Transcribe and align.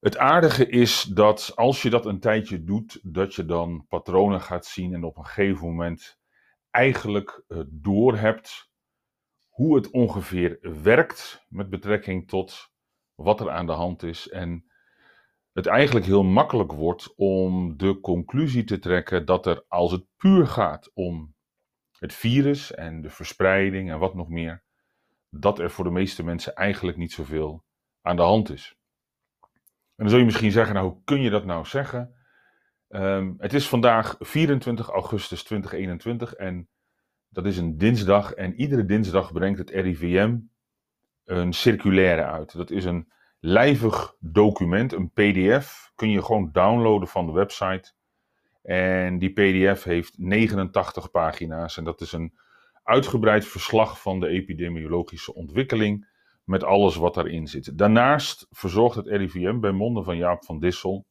het 0.00 0.16
aardige 0.16 0.68
is 0.68 1.02
dat 1.02 1.52
als 1.54 1.82
je 1.82 1.90
dat 1.90 2.06
een 2.06 2.20
tijdje 2.20 2.64
doet, 2.64 3.00
dat 3.02 3.34
je 3.34 3.44
dan 3.44 3.86
patronen 3.88 4.40
gaat 4.40 4.66
zien 4.66 4.94
en 4.94 5.04
op 5.04 5.16
een 5.16 5.26
gegeven 5.26 5.66
moment 5.66 6.18
eigenlijk 6.70 7.42
uh, 7.48 7.62
doorhebt 7.68 8.70
hoe 9.48 9.76
het 9.76 9.90
ongeveer 9.90 10.58
werkt 10.82 11.46
met 11.48 11.70
betrekking 11.70 12.28
tot 12.28 12.70
wat 13.14 13.40
er 13.40 13.50
aan 13.50 13.66
de 13.66 13.72
hand 13.72 14.02
is. 14.02 14.28
En 14.28 14.64
het 15.52 15.66
eigenlijk 15.66 16.06
heel 16.06 16.22
makkelijk 16.22 16.72
wordt 16.72 17.14
om 17.16 17.76
de 17.76 18.00
conclusie 18.00 18.64
te 18.64 18.78
trekken 18.78 19.26
dat 19.26 19.46
er, 19.46 19.64
als 19.68 19.92
het 19.92 20.04
puur 20.16 20.46
gaat 20.46 20.90
om 20.94 21.34
het 21.98 22.12
virus 22.12 22.74
en 22.74 23.00
de 23.00 23.10
verspreiding 23.10 23.90
en 23.90 23.98
wat 23.98 24.14
nog 24.14 24.28
meer, 24.28 24.62
dat 25.30 25.58
er 25.58 25.70
voor 25.70 25.84
de 25.84 25.90
meeste 25.90 26.24
mensen 26.24 26.54
eigenlijk 26.54 26.96
niet 26.96 27.12
zoveel 27.12 27.64
aan 28.02 28.16
de 28.16 28.22
hand 28.22 28.50
is. 28.50 28.79
En 30.00 30.06
dan 30.06 30.14
zul 30.14 30.18
je 30.18 30.30
misschien 30.30 30.52
zeggen, 30.52 30.74
nou 30.74 30.86
hoe 30.86 31.00
kun 31.04 31.20
je 31.20 31.30
dat 31.30 31.44
nou 31.44 31.66
zeggen? 31.66 32.14
Um, 32.88 33.34
het 33.38 33.54
is 33.54 33.68
vandaag 33.68 34.16
24 34.18 34.88
augustus 34.88 35.42
2021 35.42 36.34
en 36.34 36.68
dat 37.28 37.46
is 37.46 37.58
een 37.58 37.78
dinsdag. 37.78 38.32
En 38.32 38.54
iedere 38.54 38.84
dinsdag 38.84 39.32
brengt 39.32 39.58
het 39.58 39.70
RIVM 39.70 40.38
een 41.24 41.52
circulaire 41.52 42.24
uit. 42.24 42.56
Dat 42.56 42.70
is 42.70 42.84
een 42.84 43.12
lijvig 43.40 44.14
document, 44.18 44.92
een 44.92 45.10
PDF. 45.10 45.92
Kun 45.94 46.10
je 46.10 46.22
gewoon 46.22 46.50
downloaden 46.52 47.08
van 47.08 47.26
de 47.26 47.32
website. 47.32 47.92
En 48.62 49.18
die 49.18 49.32
PDF 49.32 49.84
heeft 49.84 50.18
89 50.18 51.10
pagina's. 51.10 51.76
En 51.76 51.84
dat 51.84 52.00
is 52.00 52.12
een 52.12 52.38
uitgebreid 52.82 53.46
verslag 53.46 54.00
van 54.00 54.20
de 54.20 54.28
epidemiologische 54.28 55.34
ontwikkeling 55.34 56.09
met 56.50 56.64
alles 56.64 56.96
wat 56.96 57.14
daarin 57.14 57.46
zit. 57.46 57.78
Daarnaast 57.78 58.46
verzorgt 58.50 58.96
het 58.96 59.06
RIVM 59.06 59.60
bij 59.60 59.70
monden 59.70 60.04
van 60.04 60.16
Jaap 60.16 60.44
van 60.44 60.58
Dissel 60.58 61.06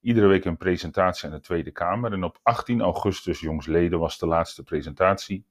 iedere 0.00 0.26
week 0.26 0.44
een 0.44 0.56
presentatie 0.56 1.28
aan 1.28 1.34
de 1.34 1.40
Tweede 1.40 1.70
Kamer. 1.70 2.12
En 2.12 2.24
op 2.24 2.38
18 2.42 2.80
augustus 2.80 3.40
jongsleden 3.40 3.98
was 3.98 4.18
de 4.18 4.26
laatste 4.26 4.62
presentatie. 4.62 5.44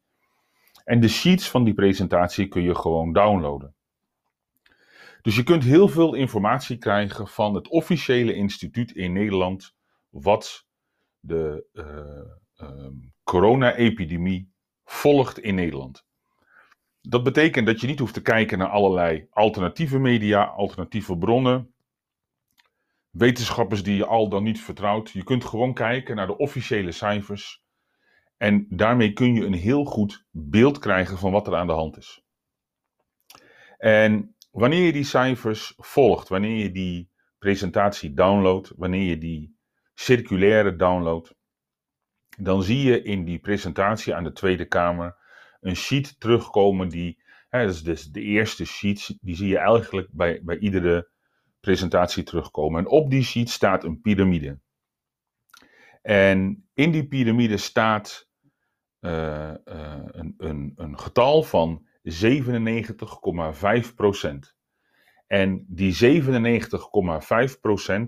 En 0.83 0.99
de 0.99 1.07
sheets 1.07 1.49
van 1.49 1.63
die 1.63 1.73
presentatie 1.73 2.47
kun 2.47 2.61
je 2.61 2.75
gewoon 2.75 3.13
downloaden. 3.13 3.75
Dus 5.21 5.35
je 5.35 5.43
kunt 5.43 5.63
heel 5.63 5.87
veel 5.87 6.13
informatie 6.13 6.77
krijgen 6.77 7.27
van 7.27 7.55
het 7.55 7.67
officiële 7.67 8.33
instituut 8.33 8.91
in 8.91 9.13
Nederland, 9.13 9.75
wat 10.09 10.65
de 11.19 11.65
uh, 11.73 12.87
corona-epidemie 13.23 14.51
volgt 14.83 15.39
in 15.39 15.55
Nederland. 15.55 16.05
Dat 17.09 17.23
betekent 17.23 17.65
dat 17.65 17.81
je 17.81 17.87
niet 17.87 17.99
hoeft 17.99 18.13
te 18.13 18.21
kijken 18.21 18.57
naar 18.57 18.67
allerlei 18.67 19.27
alternatieve 19.29 19.99
media, 19.99 20.43
alternatieve 20.43 21.17
bronnen, 21.17 21.73
wetenschappers 23.09 23.83
die 23.83 23.95
je 23.95 24.05
al 24.05 24.29
dan 24.29 24.43
niet 24.43 24.61
vertrouwt. 24.61 25.09
Je 25.09 25.23
kunt 25.23 25.45
gewoon 25.45 25.73
kijken 25.73 26.15
naar 26.15 26.27
de 26.27 26.37
officiële 26.37 26.91
cijfers. 26.91 27.63
En 28.37 28.65
daarmee 28.69 29.13
kun 29.13 29.33
je 29.33 29.45
een 29.45 29.53
heel 29.53 29.85
goed 29.85 30.25
beeld 30.31 30.79
krijgen 30.79 31.17
van 31.17 31.31
wat 31.31 31.47
er 31.47 31.55
aan 31.55 31.67
de 31.67 31.73
hand 31.73 31.97
is. 31.97 32.23
En 33.77 34.35
wanneer 34.51 34.85
je 34.85 34.91
die 34.91 35.03
cijfers 35.03 35.73
volgt, 35.77 36.27
wanneer 36.27 36.63
je 36.63 36.71
die 36.71 37.09
presentatie 37.37 38.13
downloadt, 38.13 38.73
wanneer 38.75 39.09
je 39.09 39.17
die 39.17 39.57
circulaire 39.93 40.75
downloadt, 40.75 41.35
dan 42.37 42.63
zie 42.63 42.83
je 42.83 43.01
in 43.01 43.25
die 43.25 43.39
presentatie 43.39 44.15
aan 44.15 44.23
de 44.23 44.31
Tweede 44.31 44.65
Kamer 44.65 45.23
een 45.65 45.75
sheet 45.75 46.19
terugkomen 46.19 46.89
die, 46.89 47.21
hè, 47.49 47.65
is 47.65 47.83
dus 47.83 48.03
de 48.03 48.21
eerste 48.21 48.65
sheet, 48.65 49.17
die 49.21 49.35
zie 49.35 49.47
je 49.47 49.57
eigenlijk 49.57 50.07
bij, 50.11 50.41
bij 50.43 50.57
iedere 50.57 51.09
presentatie 51.59 52.23
terugkomen. 52.23 52.79
En 52.79 52.87
op 52.87 53.09
die 53.09 53.23
sheet 53.23 53.49
staat 53.49 53.83
een 53.83 54.01
piramide. 54.01 54.59
En 56.01 56.67
in 56.73 56.91
die 56.91 57.07
piramide 57.07 57.57
staat 57.57 58.29
uh, 58.99 59.53
uh, 59.65 60.01
een, 60.05 60.33
een, 60.37 60.73
een 60.75 60.99
getal 60.99 61.43
van 61.43 61.87
97,5%. 62.03 62.13
En 65.27 65.65
die 65.67 66.23
97,5% 66.23 68.03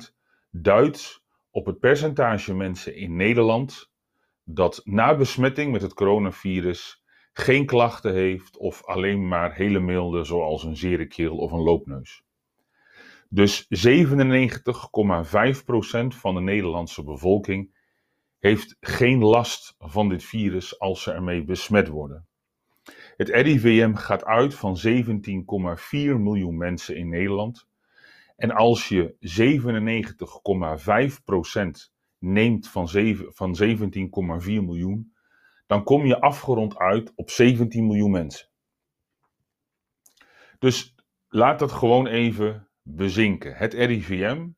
duidt 0.50 1.24
op 1.50 1.66
het 1.66 1.80
percentage 1.80 2.54
mensen 2.54 2.96
in 2.96 3.16
Nederland 3.16 3.92
dat 4.44 4.82
na 4.84 5.16
besmetting 5.16 5.72
met 5.72 5.82
het 5.82 5.94
coronavirus 5.94 7.06
geen 7.38 7.66
klachten 7.66 8.14
heeft 8.14 8.58
of 8.58 8.86
alleen 8.86 9.28
maar 9.28 9.56
hele 9.56 9.80
milde, 9.80 10.24
zoals 10.24 10.64
een 10.64 10.78
zere 10.78 11.08
keel 11.08 11.38
of 11.38 11.52
een 11.52 11.62
loopneus. 11.62 12.24
Dus 13.30 13.64
97,5% 13.64 13.68
van 16.08 16.36
de 16.36 16.42
Nederlandse 16.42 17.04
bevolking 17.04 17.76
heeft 18.40 18.78
geen 18.80 19.20
last 19.20 19.76
van 19.80 20.10
dit 20.10 20.24
virus 20.24 20.80
als 20.80 21.04
ze 21.04 21.12
ermee 21.12 21.44
besmet 21.44 21.88
worden. 21.88 22.28
Het 23.18 23.30
RIVM 23.30 23.94
gaat 23.94 24.26
uit 24.26 24.56
van 24.56 24.78
17,4 24.88 24.96
miljoen 25.92 26.58
mensen 26.58 26.96
in 26.96 27.10
Nederland. 27.10 27.68
En 28.36 28.52
als 28.52 28.88
je 28.88 29.16
97,5% 31.90 31.92
neemt 32.20 32.70
van, 32.70 32.90
van 33.34 33.58
17,4 33.64 33.68
miljoen, 34.46 35.16
dan 35.68 35.84
kom 35.84 36.06
je 36.06 36.22
afgerond 36.22 36.78
uit 36.78 37.14
op 37.16 37.30
17 37.30 37.88
miljoen 37.88 38.12
mensen. 38.12 38.48
Dus 40.60 40.96
laat 41.28 41.60
dat 41.60 41.72
gewoon 41.72 42.08
even 42.08 42.70
bezinken. 42.82 43.56
Het 43.56 43.74
RIVM, 43.74 44.50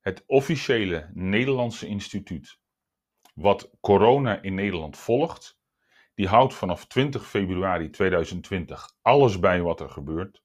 het 0.00 0.24
officiële 0.26 1.10
Nederlandse 1.12 1.86
instituut, 1.86 2.58
wat 3.34 3.70
corona 3.80 4.42
in 4.42 4.54
Nederland 4.54 4.96
volgt, 4.96 5.58
die 6.14 6.28
houdt 6.28 6.54
vanaf 6.54 6.86
20 6.86 7.28
februari 7.28 7.90
2020 7.90 8.96
alles 9.02 9.38
bij 9.38 9.62
wat 9.62 9.80
er 9.80 9.90
gebeurt. 9.90 10.42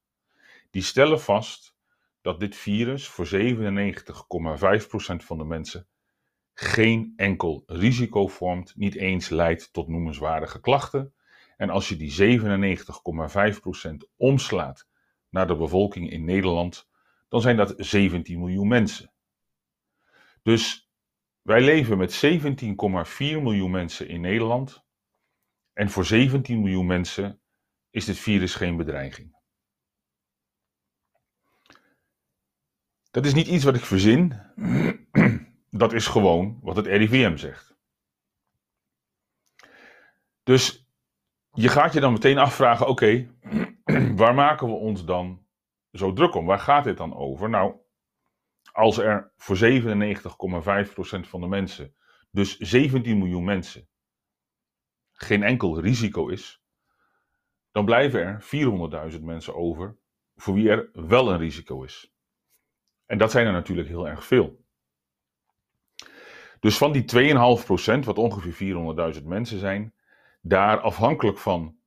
Die 0.72 0.82
stellen 0.82 1.22
vast 1.22 1.76
dat 2.22 2.40
dit 2.40 2.56
virus 2.56 3.08
voor 3.08 3.26
97,5% 3.26 3.32
van 5.16 5.38
de 5.38 5.46
mensen 5.46 5.88
geen 6.54 7.14
enkel 7.16 7.64
risico 7.66 8.28
vormt, 8.28 8.76
niet 8.76 8.96
eens 8.96 9.30
leidt 9.30 9.74
tot 9.74 9.88
noemenswaardige 9.88 10.60
klachten. 10.60 11.14
En 11.58 11.70
als 11.70 11.90
je 11.90 11.96
die 11.96 12.40
97,5% 12.40 13.96
omslaat 14.16 14.88
naar 15.30 15.48
de 15.48 15.56
bevolking 15.56 16.12
in 16.12 16.26
Nederland, 16.26 16.90
dan 17.28 17.42
zijn 17.42 17.58
dat 17.58 17.74
17 17.78 18.40
miljoen 18.40 18.68
mensen. 18.68 19.12
Dus 20.42 20.92
wij 21.42 21.62
leven 21.62 21.98
met 21.98 22.26
17,4 22.26 23.18
miljoen 23.20 23.72
mensen 23.72 24.08
in 24.08 24.22
Nederland. 24.22 24.84
En 25.74 25.90
voor 25.90 26.06
17 26.06 26.60
miljoen 26.62 26.86
mensen 26.86 27.42
is 27.90 28.06
dit 28.06 28.18
virus 28.18 28.56
geen 28.56 28.78
bedreiging. 28.78 29.42
Dat 33.12 33.26
is 33.26 33.34
niet 33.34 33.48
iets 33.48 33.64
wat 33.64 33.76
ik 33.76 33.86
verzin. 33.86 34.42
Dat 35.76 35.94
is 35.94 36.08
gewoon 36.08 36.60
wat 36.62 36.76
het 36.76 36.86
RIVM 36.86 37.36
zegt. 37.36 37.78
Dus 40.44 40.88
je 41.52 41.68
gaat 41.70 41.94
je 41.94 42.00
dan 42.00 42.14
meteen 42.14 42.38
afvragen: 42.38 42.88
oké, 42.88 43.36
waar 44.22 44.34
maken 44.34 44.68
we 44.68 44.74
ons 44.74 45.06
dan 45.06 45.46
zo 45.92 46.14
druk 46.14 46.36
om? 46.36 46.46
Waar 46.46 46.60
gaat 46.60 46.84
dit 46.84 46.98
dan 46.98 47.16
over? 47.16 47.50
Nou, 47.50 47.76
als 48.72 48.98
er 48.98 49.34
voor 49.36 49.58
97,5% 49.58 49.60
van 51.20 51.42
de 51.42 51.48
mensen, 51.48 51.96
dus 52.32 52.58
17 52.58 53.18
miljoen 53.18 53.44
mensen, 53.44 53.88
geen 55.12 55.44
enkel 55.44 55.80
risico 55.80 56.28
is, 56.28 56.64
dan 57.72 57.86
blijven 57.86 58.20
er 58.20 58.44
400.000 59.14 59.22
mensen 59.22 59.56
over 59.56 59.98
voor 60.36 60.54
wie 60.54 60.70
er 60.70 60.90
wel 60.92 61.32
een 61.32 61.38
risico 61.38 61.84
is. 61.84 62.14
En 63.06 63.18
dat 63.18 63.32
zijn 63.32 63.46
er 63.46 63.52
natuurlijk 63.52 63.88
heel 63.88 64.08
erg 64.08 64.26
veel. 64.26 64.63
Dus 66.64 66.78
van 66.78 66.92
die 66.92 67.04
2,5%, 67.04 68.06
wat 68.06 68.18
ongeveer 68.18 69.16
400.000 69.16 69.24
mensen 69.24 69.60
zijn, 69.60 69.94
daar 70.42 70.80
afhankelijk 70.80 71.38
van 71.38 71.78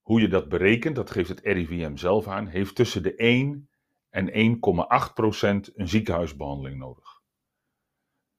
hoe 0.00 0.20
je 0.20 0.28
dat 0.28 0.48
berekent, 0.48 0.96
dat 0.96 1.10
geeft 1.10 1.28
het 1.28 1.40
RIVM 1.40 1.96
zelf 1.96 2.26
aan, 2.26 2.46
heeft 2.46 2.74
tussen 2.74 3.02
de 3.02 3.14
1 3.14 3.68
en 4.10 4.28
1,8% 4.28 5.74
een 5.74 5.88
ziekenhuisbehandeling 5.88 6.78
nodig. 6.78 7.22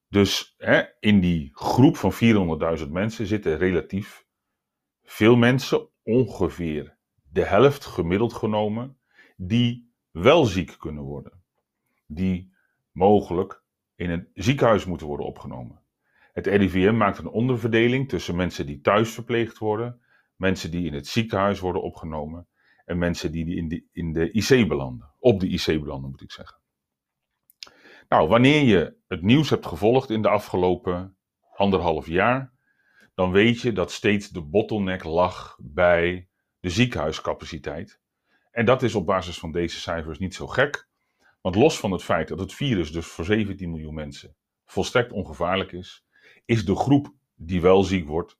Dus 0.07 0.55
hè, 0.57 0.83
in 0.99 1.19
die 1.19 1.49
groep 1.53 1.97
van 1.97 2.13
400.000 2.79 2.89
mensen 2.89 3.25
zitten 3.25 3.57
relatief 3.57 4.25
veel 5.03 5.35
mensen, 5.35 5.89
ongeveer 6.03 6.97
de 7.31 7.45
helft 7.45 7.85
gemiddeld 7.85 8.33
genomen, 8.33 8.97
die 9.35 9.93
wel 10.11 10.45
ziek 10.45 10.75
kunnen 10.77 11.03
worden. 11.03 11.43
Die 12.07 12.53
mogelijk 12.91 13.63
in 13.95 14.09
een 14.09 14.27
ziekenhuis 14.33 14.85
moeten 14.85 15.07
worden 15.07 15.25
opgenomen. 15.25 15.81
Het 16.33 16.47
RIVM 16.47 16.95
maakt 16.95 17.17
een 17.17 17.27
onderverdeling 17.27 18.09
tussen 18.09 18.35
mensen 18.35 18.65
die 18.65 18.81
thuis 18.81 19.13
verpleegd 19.13 19.57
worden, 19.57 20.01
mensen 20.35 20.71
die 20.71 20.85
in 20.85 20.93
het 20.93 21.07
ziekenhuis 21.07 21.59
worden 21.59 21.81
opgenomen 21.81 22.47
en 22.85 22.97
mensen 22.97 23.31
die 23.31 23.55
in 23.55 23.67
de, 23.67 23.83
in 23.91 24.13
de 24.13 24.31
IC 24.31 24.67
belanden. 24.67 25.13
Op 25.19 25.39
de 25.39 25.47
IC 25.47 25.65
belanden, 25.65 26.09
moet 26.09 26.21
ik 26.21 26.31
zeggen. 26.31 26.57
Nou, 28.09 28.27
wanneer 28.27 28.63
je 28.63 28.95
het 29.07 29.21
nieuws 29.21 29.49
hebt 29.49 29.65
gevolgd 29.65 30.09
in 30.09 30.21
de 30.21 30.29
afgelopen 30.29 31.17
anderhalf 31.55 32.07
jaar, 32.07 32.53
dan 33.13 33.31
weet 33.31 33.61
je 33.61 33.71
dat 33.71 33.91
steeds 33.91 34.29
de 34.29 34.41
bottleneck 34.41 35.03
lag 35.03 35.57
bij 35.61 36.29
de 36.59 36.69
ziekenhuiscapaciteit. 36.69 37.99
En 38.51 38.65
dat 38.65 38.83
is 38.83 38.95
op 38.95 39.05
basis 39.05 39.39
van 39.39 39.51
deze 39.51 39.79
cijfers 39.79 40.19
niet 40.19 40.35
zo 40.35 40.47
gek. 40.47 40.87
Want 41.45 41.57
los 41.57 41.79
van 41.79 41.91
het 41.91 42.03
feit 42.03 42.27
dat 42.27 42.39
het 42.39 42.53
virus 42.53 42.91
dus 42.91 43.07
voor 43.07 43.25
17 43.25 43.69
miljoen 43.69 43.93
mensen 43.93 44.35
volstrekt 44.65 45.11
ongevaarlijk 45.11 45.71
is, 45.71 46.05
is 46.45 46.65
de 46.65 46.75
groep 46.75 47.13
die 47.35 47.61
wel 47.61 47.83
ziek 47.83 48.07
wordt, 48.07 48.37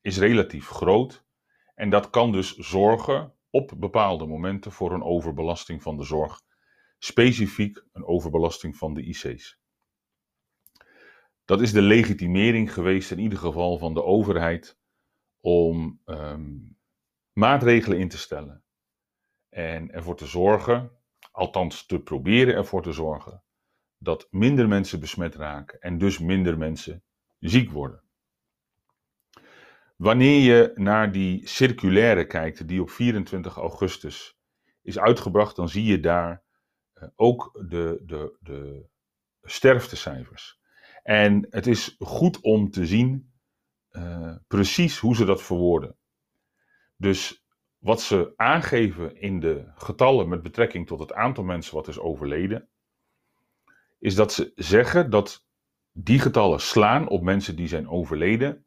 is 0.00 0.18
relatief 0.18 0.68
groot. 0.68 1.24
En 1.74 1.90
dat 1.90 2.10
kan 2.10 2.32
dus 2.32 2.54
zorgen 2.56 3.34
op 3.50 3.72
bepaalde 3.76 4.26
momenten 4.26 4.72
voor 4.72 4.92
een 4.92 5.02
overbelasting 5.02 5.82
van 5.82 5.96
de 5.96 6.04
zorg. 6.04 6.42
Specifiek 6.98 7.84
een 7.92 8.04
overbelasting 8.04 8.76
van 8.76 8.94
de 8.94 9.02
IC's. 9.02 9.58
Dat 11.44 11.60
is 11.60 11.72
de 11.72 11.82
legitimering 11.82 12.72
geweest 12.72 13.10
in 13.10 13.18
ieder 13.18 13.38
geval 13.38 13.78
van 13.78 13.94
de 13.94 14.04
overheid 14.04 14.78
om 15.40 16.00
um, 16.04 16.78
maatregelen 17.32 17.98
in 17.98 18.08
te 18.08 18.18
stellen. 18.18 18.64
En 19.48 19.90
ervoor 19.90 20.16
te 20.16 20.26
zorgen, 20.26 20.96
althans 21.36 21.86
te 21.86 22.00
proberen 22.00 22.54
ervoor 22.54 22.82
te 22.82 22.92
zorgen, 22.92 23.42
dat 23.98 24.26
minder 24.30 24.68
mensen 24.68 25.00
besmet 25.00 25.34
raken 25.34 25.80
en 25.80 25.98
dus 25.98 26.18
minder 26.18 26.58
mensen 26.58 27.02
ziek 27.38 27.70
worden. 27.70 28.02
Wanneer 29.96 30.40
je 30.40 30.72
naar 30.74 31.12
die 31.12 31.48
circulaire 31.48 32.26
kijkt, 32.26 32.68
die 32.68 32.80
op 32.80 32.90
24 32.90 33.56
augustus 33.56 34.38
is 34.82 34.98
uitgebracht, 34.98 35.56
dan 35.56 35.68
zie 35.68 35.84
je 35.84 36.00
daar 36.00 36.42
eh, 36.92 37.08
ook 37.14 37.64
de, 37.68 38.02
de, 38.06 38.36
de 38.40 38.86
sterftecijfers. 39.42 40.60
En 41.02 41.46
het 41.50 41.66
is 41.66 41.96
goed 41.98 42.40
om 42.40 42.70
te 42.70 42.86
zien 42.86 43.32
uh, 43.90 44.34
precies 44.46 44.98
hoe 44.98 45.16
ze 45.16 45.24
dat 45.24 45.42
verwoorden. 45.42 45.96
Dus 46.96 47.45
wat 47.78 48.00
ze 48.00 48.32
aangeven 48.36 49.20
in 49.20 49.40
de 49.40 49.64
getallen 49.74 50.28
met 50.28 50.42
betrekking 50.42 50.86
tot 50.86 50.98
het 50.98 51.12
aantal 51.12 51.44
mensen 51.44 51.74
wat 51.74 51.88
is 51.88 51.98
overleden, 51.98 52.68
is 53.98 54.14
dat 54.14 54.32
ze 54.32 54.52
zeggen 54.54 55.10
dat 55.10 55.46
die 55.92 56.18
getallen 56.18 56.60
slaan 56.60 57.08
op 57.08 57.22
mensen 57.22 57.56
die 57.56 57.68
zijn 57.68 57.88
overleden 57.88 58.64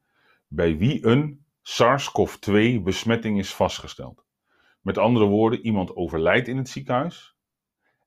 bij 0.48 0.78
wie 0.78 1.06
een 1.06 1.46
SARS-CoV-2 1.62 2.82
besmetting 2.84 3.40
is 3.40 3.54
vastgesteld. 3.54 4.26
Met 4.82 4.98
andere 4.98 5.26
woorden, 5.26 5.66
iemand 5.66 5.96
overlijdt 5.96 6.48
in 6.48 6.58
het 6.58 6.70
ziekenhuis. 6.70 7.36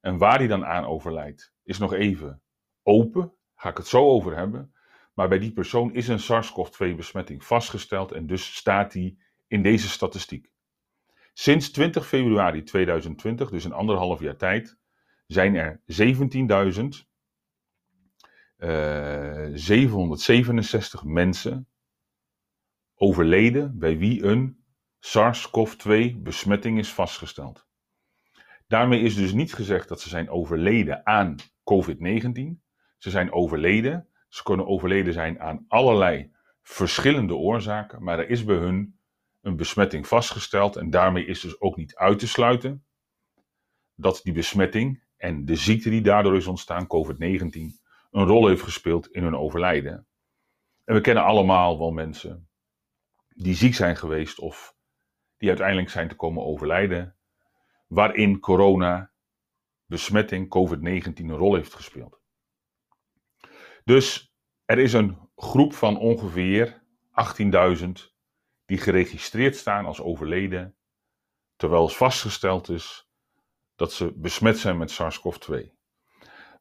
En 0.00 0.18
waar 0.18 0.38
hij 0.38 0.46
dan 0.46 0.64
aan 0.64 0.84
overlijdt, 0.84 1.54
is 1.62 1.78
nog 1.78 1.92
even 1.92 2.42
open. 2.82 3.32
Ga 3.54 3.68
ik 3.68 3.76
het 3.76 3.86
zo 3.86 4.08
over 4.08 4.36
hebben. 4.36 4.74
Maar 5.14 5.28
bij 5.28 5.38
die 5.38 5.52
persoon 5.52 5.94
is 5.94 6.08
een 6.08 6.18
SARS-CoV-2 6.18 6.96
besmetting 6.96 7.44
vastgesteld 7.44 8.12
en 8.12 8.26
dus 8.26 8.54
staat 8.54 8.92
die 8.92 9.18
in 9.46 9.62
deze 9.62 9.88
statistiek. 9.88 10.51
Sinds 11.32 11.70
20 11.70 12.06
februari 12.06 12.62
2020, 12.62 13.50
dus 13.50 13.64
een 13.64 13.72
anderhalf 13.72 14.20
jaar 14.20 14.36
tijd, 14.36 14.78
zijn 15.26 15.54
er 15.54 15.80
17.767 15.80 15.84
uh, 18.58 19.56
mensen 21.02 21.68
overleden 22.94 23.78
bij 23.78 23.98
wie 23.98 24.24
een 24.24 24.64
SARS-CoV-2 24.98 26.16
besmetting 26.16 26.78
is 26.78 26.92
vastgesteld. 26.92 27.66
Daarmee 28.66 29.00
is 29.00 29.14
dus 29.14 29.32
niet 29.32 29.54
gezegd 29.54 29.88
dat 29.88 30.00
ze 30.00 30.08
zijn 30.08 30.30
overleden 30.30 31.06
aan 31.06 31.36
COVID-19. 31.60 32.60
Ze 32.98 33.10
zijn 33.10 33.32
overleden. 33.32 34.08
Ze 34.28 34.42
kunnen 34.42 34.66
overleden 34.66 35.12
zijn 35.12 35.40
aan 35.40 35.64
allerlei 35.68 36.32
verschillende 36.62 37.34
oorzaken, 37.34 38.02
maar 38.02 38.18
er 38.18 38.28
is 38.28 38.44
bij 38.44 38.56
hun 38.56 39.00
een 39.42 39.56
besmetting 39.56 40.06
vastgesteld 40.06 40.76
en 40.76 40.90
daarmee 40.90 41.26
is 41.26 41.40
dus 41.40 41.60
ook 41.60 41.76
niet 41.76 41.96
uit 41.96 42.18
te 42.18 42.28
sluiten 42.28 42.84
dat 43.94 44.20
die 44.22 44.32
besmetting 44.32 45.04
en 45.16 45.44
de 45.44 45.56
ziekte 45.56 45.90
die 45.90 46.02
daardoor 46.02 46.36
is 46.36 46.46
ontstaan, 46.46 46.86
COVID-19, 46.86 47.80
een 48.10 48.26
rol 48.26 48.46
heeft 48.46 48.62
gespeeld 48.62 49.08
in 49.08 49.22
hun 49.22 49.36
overlijden. 49.36 50.06
En 50.84 50.94
we 50.94 51.00
kennen 51.00 51.24
allemaal 51.24 51.78
wel 51.78 51.90
mensen 51.90 52.48
die 53.28 53.54
ziek 53.54 53.74
zijn 53.74 53.96
geweest 53.96 54.38
of 54.38 54.76
die 55.36 55.48
uiteindelijk 55.48 55.90
zijn 55.90 56.08
te 56.08 56.14
komen 56.14 56.44
overlijden, 56.44 57.16
waarin 57.86 58.40
corona, 58.40 59.12
besmetting, 59.86 60.46
COVID-19 60.46 61.12
een 61.14 61.36
rol 61.36 61.54
heeft 61.54 61.74
gespeeld. 61.74 62.20
Dus 63.84 64.34
er 64.64 64.78
is 64.78 64.92
een 64.92 65.30
groep 65.36 65.74
van 65.74 65.98
ongeveer 65.98 66.82
18.000 67.40 68.11
die 68.72 68.80
geregistreerd 68.80 69.56
staan 69.56 69.84
als 69.84 70.00
overleden, 70.00 70.74
terwijl 71.56 71.88
vastgesteld 71.88 72.68
is 72.68 73.08
dat 73.76 73.92
ze 73.92 74.12
besmet 74.16 74.58
zijn 74.58 74.78
met 74.78 74.90
SARS-CoV-2. 74.90 75.54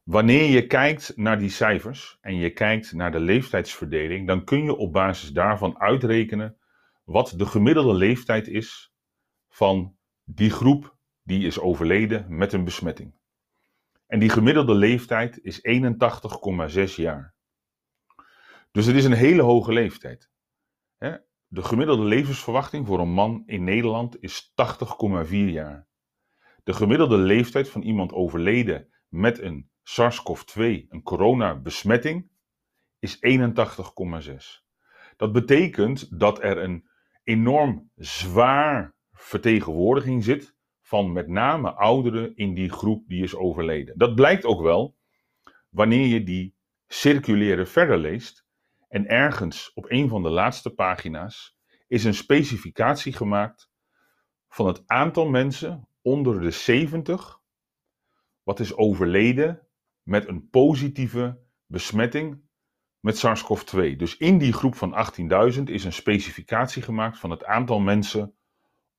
Wanneer 0.02 0.44
je 0.44 0.66
kijkt 0.66 1.16
naar 1.16 1.38
die 1.38 1.50
cijfers 1.50 2.18
en 2.20 2.36
je 2.36 2.50
kijkt 2.50 2.92
naar 2.92 3.12
de 3.12 3.20
leeftijdsverdeling, 3.20 4.26
dan 4.26 4.44
kun 4.44 4.64
je 4.64 4.76
op 4.76 4.92
basis 4.92 5.32
daarvan 5.32 5.78
uitrekenen 5.78 6.56
wat 7.04 7.34
de 7.36 7.46
gemiddelde 7.46 7.94
leeftijd 7.94 8.48
is 8.48 8.94
van 9.48 9.96
die 10.24 10.50
groep 10.50 10.96
die 11.22 11.46
is 11.46 11.58
overleden 11.58 12.36
met 12.36 12.52
een 12.52 12.64
besmetting. 12.64 13.14
En 14.06 14.18
die 14.18 14.30
gemiddelde 14.30 14.74
leeftijd 14.74 15.38
is 15.42 15.60
81,6 16.88 16.94
jaar. 16.94 17.34
Dus 18.70 18.86
het 18.86 18.96
is 18.96 19.04
een 19.04 19.12
hele 19.12 19.42
hoge 19.42 19.72
leeftijd. 19.72 20.31
De 21.54 21.62
gemiddelde 21.62 22.04
levensverwachting 22.04 22.86
voor 22.86 23.00
een 23.00 23.12
man 23.12 23.42
in 23.46 23.64
Nederland 23.64 24.22
is 24.22 24.52
80,4 25.26 25.30
jaar. 25.30 25.88
De 26.64 26.72
gemiddelde 26.72 27.16
leeftijd 27.16 27.68
van 27.68 27.82
iemand 27.82 28.12
overleden 28.12 28.88
met 29.08 29.40
een 29.40 29.70
SARS-CoV-2, 29.82 30.88
een 30.88 31.02
coronabesmetting, 31.02 32.30
is 32.98 33.16
81,6. 33.16 34.34
Dat 35.16 35.32
betekent 35.32 36.20
dat 36.20 36.42
er 36.42 36.58
een 36.58 36.88
enorm 37.24 37.90
zwaar 37.96 38.94
vertegenwoordiging 39.12 40.24
zit 40.24 40.56
van 40.80 41.12
met 41.12 41.28
name 41.28 41.72
ouderen 41.72 42.36
in 42.36 42.54
die 42.54 42.70
groep 42.70 43.08
die 43.08 43.22
is 43.22 43.34
overleden. 43.34 43.98
Dat 43.98 44.14
blijkt 44.14 44.44
ook 44.44 44.60
wel 44.60 44.96
wanneer 45.68 46.06
je 46.06 46.22
die 46.22 46.54
circulaire 46.86 47.66
verder 47.66 47.98
leest 47.98 48.41
en 48.92 49.06
ergens 49.06 49.72
op 49.74 49.90
een 49.90 50.08
van 50.08 50.22
de 50.22 50.28
laatste 50.28 50.70
pagina's 50.70 51.56
is 51.88 52.04
een 52.04 52.14
specificatie 52.14 53.12
gemaakt 53.12 53.70
van 54.48 54.66
het 54.66 54.82
aantal 54.86 55.28
mensen 55.28 55.88
onder 56.02 56.40
de 56.40 56.50
70 56.50 57.40
wat 58.42 58.60
is 58.60 58.76
overleden 58.76 59.66
met 60.02 60.28
een 60.28 60.48
positieve 60.50 61.38
besmetting 61.66 62.40
met 63.00 63.18
SARS-CoV-2. 63.18 63.96
Dus 63.96 64.16
in 64.16 64.38
die 64.38 64.52
groep 64.52 64.74
van 64.74 65.06
18.000 65.54 65.62
is 65.62 65.84
een 65.84 65.92
specificatie 65.92 66.82
gemaakt 66.82 67.18
van 67.18 67.30
het 67.30 67.44
aantal 67.44 67.80
mensen 67.80 68.34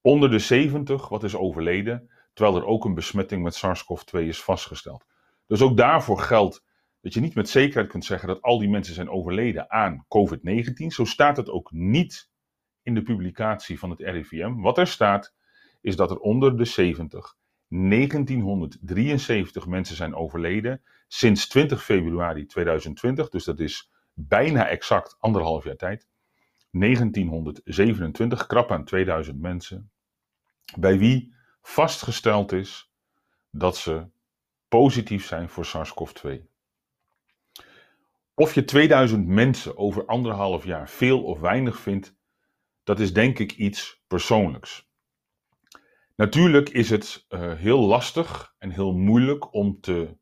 onder 0.01 0.29
de 0.29 0.39
70 0.39 1.09
wat 1.09 1.23
is 1.23 1.35
overleden, 1.35 2.09
terwijl 2.33 2.57
er 2.57 2.65
ook 2.65 2.85
een 2.85 2.93
besmetting 2.93 3.43
met 3.43 3.55
SARS-CoV-2 3.55 4.19
is 4.19 4.43
vastgesteld. 4.43 5.05
Dus 5.47 5.62
ook 5.62 5.77
daarvoor 5.77 6.19
geldt 6.19 6.63
dat 7.03 7.13
je 7.13 7.19
niet 7.19 7.36
met 7.36 7.50
zekerheid 7.50 7.88
kunt 7.88 8.05
zeggen 8.05 8.27
dat 8.27 8.41
al 8.41 8.60
die 8.60 8.69
mensen 8.69 8.93
zijn 8.93 9.10
overleden 9.10 9.72
aan 9.72 10.05
COVID-19. 10.07 10.88
Zo 10.88 11.05
staat 11.05 11.38
het 11.38 11.50
ook 11.50 11.72
niet 11.72 12.29
in 12.83 12.93
de 12.93 13.01
publicatie 13.01 13.79
van 13.79 13.89
het 13.89 14.00
RIVM. 14.00 14.55
Wat 14.55 14.77
er 14.77 14.88
staat 14.88 15.33
is 15.81 15.95
dat 15.95 16.12
er 16.12 16.17
onder 16.17 16.57
de 16.57 16.65
70 16.65 17.36
1973 17.67 19.67
mensen 19.67 19.95
zijn 19.95 20.15
overleden 20.15 20.81
sinds 21.07 21.48
20 21.48 21.83
februari 21.83 22.45
2020. 22.45 23.29
Dus 23.29 23.43
dat 23.43 23.60
is 23.60 23.91
bijna 24.13 24.67
exact 24.67 25.15
anderhalf 25.19 25.63
jaar 25.63 25.75
tijd. 25.75 26.07
1927, 26.72 28.45
krap 28.45 28.72
aan 28.72 28.86
2000 28.86 29.39
mensen, 29.39 29.91
bij 30.77 30.98
wie 30.98 31.36
vastgesteld 31.62 32.51
is 32.51 32.91
dat 33.51 33.77
ze 33.77 34.07
positief 34.67 35.25
zijn 35.25 35.50
voor 35.50 35.65
SARS-CoV-2. 35.65 36.51
Of 38.35 38.53
je 38.53 38.63
2000 38.63 39.27
mensen 39.27 39.77
over 39.77 40.05
anderhalf 40.05 40.65
jaar 40.65 40.89
veel 40.89 41.23
of 41.23 41.39
weinig 41.39 41.79
vindt, 41.79 42.15
dat 42.83 42.99
is 42.99 43.13
denk 43.13 43.39
ik 43.39 43.51
iets 43.51 44.03
persoonlijks. 44.07 44.91
Natuurlijk 46.15 46.69
is 46.69 46.89
het 46.89 47.25
uh, 47.29 47.53
heel 47.53 47.79
lastig 47.79 48.55
en 48.57 48.69
heel 48.69 48.93
moeilijk 48.93 49.53
om 49.53 49.79
te 49.79 50.17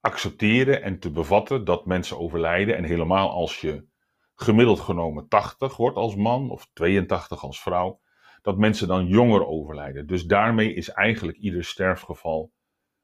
accepteren 0.00 0.82
en 0.82 0.98
te 0.98 1.10
bevatten 1.10 1.64
dat 1.64 1.86
mensen 1.86 2.18
overlijden. 2.18 2.76
En 2.76 2.84
helemaal 2.84 3.30
als 3.30 3.60
je 3.60 3.86
gemiddeld 4.34 4.80
genomen 4.80 5.28
80 5.28 5.76
wordt 5.76 5.96
als 5.96 6.16
man 6.16 6.50
of 6.50 6.70
82 6.72 7.42
als 7.42 7.62
vrouw, 7.62 8.00
dat 8.42 8.58
mensen 8.58 8.88
dan 8.88 9.06
jonger 9.06 9.46
overlijden. 9.46 10.06
Dus 10.06 10.24
daarmee 10.24 10.74
is 10.74 10.88
eigenlijk 10.88 11.38
ieder 11.38 11.64
sterfgeval, 11.64 12.52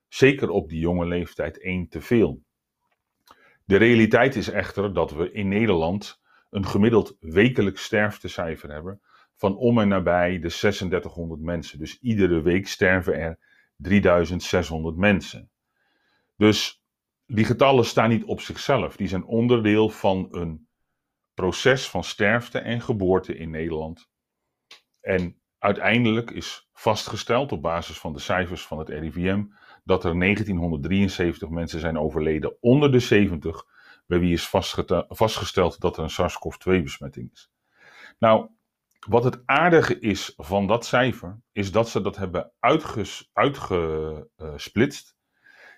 zeker 0.08 0.50
op 0.50 0.68
die 0.68 0.80
jonge 0.80 1.06
leeftijd, 1.06 1.60
één 1.60 1.88
te 1.88 2.00
veel. 2.00 2.42
De 3.64 3.76
realiteit 3.76 4.36
is 4.36 4.48
echter 4.48 4.94
dat 4.94 5.10
we 5.10 5.32
in 5.32 5.48
Nederland 5.48 6.20
een 6.50 6.66
gemiddeld 6.66 7.16
wekelijks 7.20 7.82
sterftecijfer 7.82 8.70
hebben 8.70 9.00
van 9.36 9.56
om 9.56 9.78
en 9.78 9.88
nabij 9.88 10.38
de 10.38 10.48
3600 10.48 11.40
mensen. 11.40 11.78
Dus 11.78 11.98
iedere 12.00 12.42
week 12.42 12.68
sterven 12.68 13.14
er 13.14 13.38
3600 13.76 14.96
mensen. 14.96 15.50
Dus 16.36 16.84
die 17.26 17.44
getallen 17.44 17.84
staan 17.84 18.08
niet 18.08 18.24
op 18.24 18.40
zichzelf. 18.40 18.96
Die 18.96 19.08
zijn 19.08 19.24
onderdeel 19.24 19.88
van 19.88 20.28
een 20.30 20.66
proces 21.34 21.88
van 21.88 22.04
sterfte 22.04 22.58
en 22.58 22.80
geboorte 22.80 23.36
in 23.36 23.50
Nederland. 23.50 24.08
En 25.00 25.41
uiteindelijk 25.62 26.30
is 26.30 26.68
vastgesteld 26.72 27.52
op 27.52 27.62
basis 27.62 27.98
van 27.98 28.12
de 28.12 28.18
cijfers 28.18 28.66
van 28.66 28.78
het 28.78 28.88
RIVM 28.88 29.44
dat 29.84 30.04
er 30.04 30.18
1973 30.18 31.48
mensen 31.48 31.80
zijn 31.80 31.98
overleden 31.98 32.56
onder 32.60 32.92
de 32.92 32.98
70, 32.98 33.64
bij 34.06 34.18
wie 34.18 34.32
is 34.32 34.48
vastgesteld 35.08 35.80
dat 35.80 35.96
er 35.96 36.02
een 36.02 36.10
SARS-CoV-2 36.10 36.82
besmetting 36.82 37.32
is. 37.32 37.50
Nou, 38.18 38.48
wat 39.08 39.24
het 39.24 39.42
aardige 39.44 39.98
is 39.98 40.34
van 40.36 40.66
dat 40.66 40.84
cijfer, 40.84 41.40
is 41.52 41.72
dat 41.72 41.88
ze 41.88 42.00
dat 42.00 42.16
hebben 42.16 42.52
uitgesplitst 42.58 45.16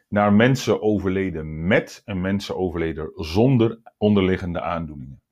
naar 0.09 0.33
mensen 0.33 0.83
overleden 0.83 1.67
met 1.67 2.03
en 2.05 2.21
mensen 2.21 2.57
overleden 2.57 3.11
zonder 3.14 3.81
onderliggende 3.97 4.61
aandoeningen. 4.61 5.23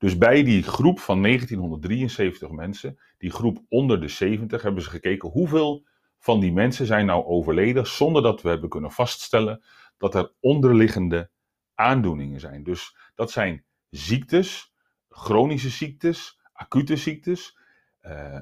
Dus 0.00 0.18
bij 0.18 0.42
die 0.42 0.62
groep 0.62 1.00
van 1.00 1.22
1973 1.22 2.50
mensen, 2.50 2.98
die 3.18 3.30
groep 3.30 3.64
onder 3.68 4.00
de 4.00 4.08
70, 4.08 4.62
hebben 4.62 4.82
ze 4.82 4.90
gekeken 4.90 5.28
hoeveel 5.28 5.86
van 6.18 6.40
die 6.40 6.52
mensen 6.52 6.86
zijn 6.86 7.06
nou 7.06 7.24
overleden 7.24 7.86
zonder 7.86 8.22
dat 8.22 8.42
we 8.42 8.48
hebben 8.48 8.68
kunnen 8.68 8.90
vaststellen 8.90 9.64
dat 9.96 10.14
er 10.14 10.32
onderliggende 10.40 11.30
aandoeningen 11.74 12.40
zijn. 12.40 12.62
Dus 12.62 12.96
dat 13.14 13.30
zijn 13.30 13.64
ziektes, 13.90 14.74
chronische 15.08 15.70
ziektes, 15.70 16.40
acute 16.52 16.96
ziektes, 16.96 17.58
uh, 18.02 18.38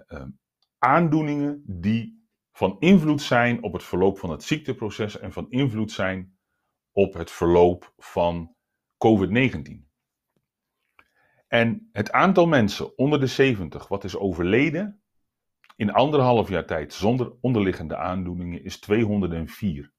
aandoeningen 0.79 1.63
die 1.67 2.27
van 2.53 2.77
invloed 2.79 3.23
zijn 3.23 3.63
op 3.63 3.73
het 3.73 3.85
verloop 3.85 4.19
van 4.19 4.31
het 4.31 4.43
ziekteproces 4.43 5.19
en 5.19 5.33
van 5.33 5.51
invloed 5.51 5.93
zijn 5.93 6.39
op 6.93 7.15
het 7.15 7.31
verloop 7.31 7.93
van 7.97 8.55
COVID-19. 8.97 9.88
En 11.49 11.89
het 11.93 12.13
aantal 12.13 12.47
mensen 12.47 12.99
onder 12.99 13.21
de 13.21 13.27
70 13.27 13.89
wat 13.89 14.05
is 14.05 14.17
overleden 14.17 15.03
in 15.77 15.93
anderhalf 15.93 16.49
jaar 16.49 16.67
tijd 16.67 16.95
zonder 16.95 17.33
onderliggende 17.41 17.97
aandoeningen 17.97 18.65
is 18.65 18.81
204. 18.81 19.93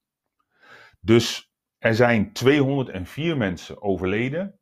Dus 1.00 1.53
er 1.77 1.96
zijn 1.96 2.34
204 2.34 3.38
mensen 3.38 3.82
overleden 3.82 4.60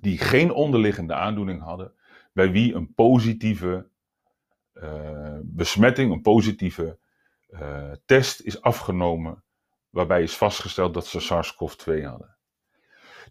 die 0.00 0.18
geen 0.18 0.52
onderliggende 0.52 1.14
aandoening 1.14 1.62
hadden, 1.62 1.92
bij 2.32 2.50
wie 2.50 2.74
een 2.74 2.94
positieve 2.94 3.88
uh, 4.74 5.38
besmetting, 5.42 6.12
een 6.12 6.22
positieve 6.22 6.98
uh, 7.48 7.92
test 8.04 8.40
is 8.40 8.60
afgenomen, 8.60 9.44
waarbij 9.90 10.22
is 10.22 10.36
vastgesteld 10.36 10.94
dat 10.94 11.06
ze 11.06 11.20
SARS-CoV-2 11.20 12.02
hadden. 12.02 12.36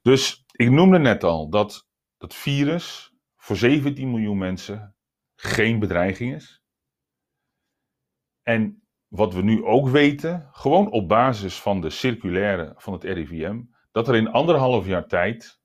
Dus 0.02 0.46
ik 0.52 0.70
noemde 0.70 1.00
net 1.00 1.24
al 1.24 1.50
dat 1.50 1.88
dat 2.26 2.36
virus 2.36 3.14
voor 3.36 3.56
17 3.56 4.12
miljoen 4.12 4.38
mensen 4.38 4.96
geen 5.36 5.80
bedreiging 5.80 6.34
is. 6.34 6.64
En 8.42 8.88
wat 9.08 9.34
we 9.34 9.42
nu 9.42 9.64
ook 9.64 9.88
weten, 9.88 10.50
gewoon 10.52 10.92
op 10.92 11.08
basis 11.08 11.62
van 11.62 11.82
de 11.82 11.90
circulaire 11.90 12.74
van 12.78 12.94
het 12.94 13.04
RIVM, 13.04 13.64
dat 13.92 14.08
er 14.08 14.16
in 14.16 14.28
anderhalf 14.28 14.86
jaar 14.86 15.08
tijd 15.08 15.62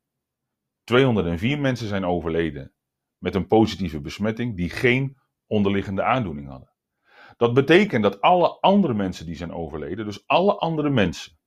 204 0.84 1.58
mensen 1.58 1.88
zijn 1.88 2.04
overleden 2.04 2.74
met 3.18 3.34
een 3.34 3.46
positieve 3.46 4.00
besmetting 4.00 4.56
die 4.56 4.70
geen 4.70 5.16
onderliggende 5.46 6.02
aandoening 6.02 6.48
hadden. 6.48 6.72
Dat 7.36 7.54
betekent 7.54 8.02
dat 8.02 8.20
alle 8.20 8.60
andere 8.60 8.94
mensen 8.94 9.26
die 9.26 9.36
zijn 9.36 9.52
overleden, 9.52 10.04
dus 10.04 10.26
alle 10.26 10.54
andere 10.54 10.90
mensen 10.90 11.38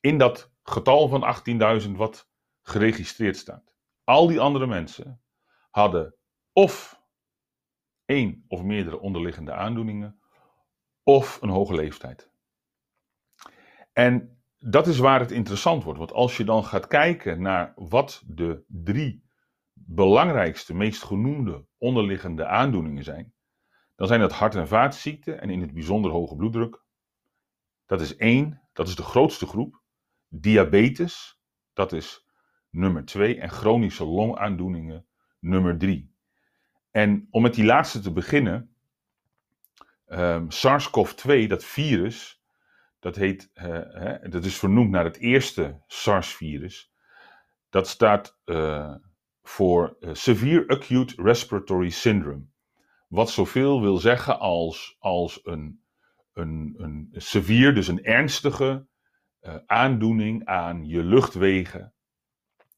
in 0.00 0.18
dat 0.18 0.52
getal 0.62 1.08
van 1.08 1.42
18.000 1.82 1.90
wat 1.90 2.28
geregistreerd 2.62 3.36
staat, 3.36 3.77
al 4.08 4.26
die 4.26 4.40
andere 4.40 4.66
mensen 4.66 5.20
hadden 5.70 6.14
of 6.52 7.02
één 8.04 8.44
of 8.48 8.62
meerdere 8.62 9.00
onderliggende 9.00 9.52
aandoeningen 9.52 10.20
of 11.02 11.42
een 11.42 11.48
hoge 11.48 11.74
leeftijd. 11.74 12.30
En 13.92 14.42
dat 14.58 14.86
is 14.86 14.98
waar 14.98 15.20
het 15.20 15.30
interessant 15.30 15.84
wordt, 15.84 15.98
want 15.98 16.12
als 16.12 16.36
je 16.36 16.44
dan 16.44 16.64
gaat 16.64 16.86
kijken 16.86 17.42
naar 17.42 17.72
wat 17.76 18.22
de 18.26 18.64
drie 18.66 19.24
belangrijkste, 19.72 20.74
meest 20.74 21.02
genoemde 21.02 21.66
onderliggende 21.78 22.46
aandoeningen 22.46 23.04
zijn, 23.04 23.34
dan 23.94 24.06
zijn 24.06 24.20
dat 24.20 24.32
hart- 24.32 24.54
en 24.54 24.68
vaatziekten 24.68 25.40
en 25.40 25.50
in 25.50 25.60
het 25.60 25.72
bijzonder 25.72 26.10
hoge 26.10 26.36
bloeddruk. 26.36 26.84
Dat 27.86 28.00
is 28.00 28.16
één, 28.16 28.68
dat 28.72 28.88
is 28.88 28.96
de 28.96 29.02
grootste 29.02 29.46
groep. 29.46 29.82
Diabetes, 30.28 31.40
dat 31.72 31.92
is 31.92 32.27
nummer 32.70 33.04
twee. 33.04 33.40
En 33.40 33.50
chronische 33.50 34.04
longaandoeningen, 34.04 35.06
nummer 35.38 35.78
drie. 35.78 36.12
En 36.90 37.26
om 37.30 37.42
met 37.42 37.54
die 37.54 37.64
laatste 37.64 38.00
te 38.00 38.12
beginnen, 38.12 38.74
um, 40.08 40.50
SARS-CoV-2, 40.50 41.46
dat 41.46 41.64
virus, 41.64 42.42
dat, 42.98 43.16
heet, 43.16 43.50
uh, 43.54 43.64
hè, 43.90 44.28
dat 44.28 44.44
is 44.44 44.58
vernoemd 44.58 44.90
naar 44.90 45.04
het 45.04 45.16
eerste 45.16 45.82
SARS-virus. 45.86 46.92
Dat 47.70 47.88
staat 47.88 48.38
uh, 48.44 48.94
voor 49.42 49.96
Severe 50.12 50.68
Acute 50.68 51.22
Respiratory 51.22 51.90
Syndrome. 51.90 52.46
Wat 53.08 53.30
zoveel 53.30 53.80
wil 53.80 53.96
zeggen 53.96 54.38
als, 54.38 54.96
als 54.98 55.40
een, 55.42 55.82
een, 56.32 56.74
een 56.78 57.08
severe, 57.12 57.72
dus 57.72 57.88
een 57.88 58.04
ernstige 58.04 58.86
aandoening 59.66 60.44
aan 60.44 60.86
je 60.86 61.02
luchtwegen 61.02 61.92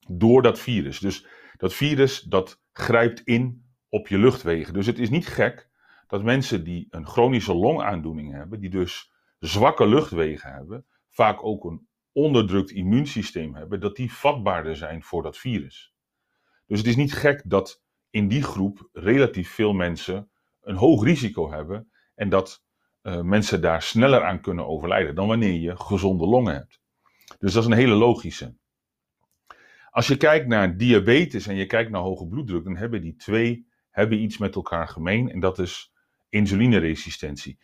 door 0.09 0.42
dat 0.42 0.59
virus. 0.59 0.99
Dus 0.99 1.26
dat 1.57 1.75
virus 1.75 2.21
dat 2.21 2.61
grijpt 2.73 3.21
in 3.21 3.64
op 3.88 4.09
je 4.09 4.19
luchtwegen. 4.19 4.73
Dus 4.73 4.87
het 4.87 4.99
is 4.99 5.11
niet 5.11 5.26
gek 5.26 5.69
dat 6.07 6.23
mensen 6.23 6.64
die 6.64 6.87
een 6.90 7.07
chronische 7.07 7.54
longaandoening 7.54 8.33
hebben, 8.33 8.61
die 8.61 8.71
dus 8.71 9.12
zwakke 9.38 9.87
luchtwegen 9.87 10.52
hebben, 10.52 10.87
vaak 11.09 11.45
ook 11.45 11.64
een 11.64 11.88
onderdrukt 12.12 12.71
immuunsysteem 12.71 13.54
hebben, 13.54 13.80
dat 13.80 13.97
die 13.97 14.12
vatbaarder 14.12 14.76
zijn 14.76 15.02
voor 15.02 15.23
dat 15.23 15.38
virus. 15.38 15.95
Dus 16.66 16.78
het 16.78 16.87
is 16.88 16.97
niet 16.97 17.12
gek 17.12 17.42
dat 17.45 17.83
in 18.11 18.28
die 18.28 18.42
groep 18.42 18.88
relatief 18.92 19.50
veel 19.50 19.73
mensen 19.73 20.30
een 20.61 20.76
hoog 20.76 21.04
risico 21.04 21.50
hebben 21.50 21.90
en 22.14 22.28
dat 22.28 22.64
uh, 23.02 23.21
mensen 23.21 23.61
daar 23.61 23.83
sneller 23.83 24.25
aan 24.25 24.40
kunnen 24.40 24.66
overlijden 24.66 25.14
dan 25.14 25.28
wanneer 25.28 25.61
je 25.61 25.76
gezonde 25.76 26.26
longen 26.26 26.54
hebt. 26.54 26.80
Dus 27.38 27.52
dat 27.52 27.62
is 27.62 27.69
een 27.69 27.76
hele 27.76 27.95
logische. 27.95 28.57
Als 29.91 30.07
je 30.07 30.17
kijkt 30.17 30.47
naar 30.47 30.77
diabetes 30.77 31.47
en 31.47 31.57
je 31.57 31.67
kijkt 31.67 31.91
naar 31.91 32.01
hoge 32.01 32.27
bloeddruk, 32.27 32.65
dan 32.65 32.77
hebben 32.77 33.01
die 33.01 33.17
twee 33.17 33.67
hebben 33.91 34.23
iets 34.23 34.39
met 34.39 34.55
elkaar 34.55 34.89
gemeen 34.89 35.31
en 35.31 35.41
dat 35.41 35.59
is 35.59 35.93
insulineresistentie. 36.29 37.59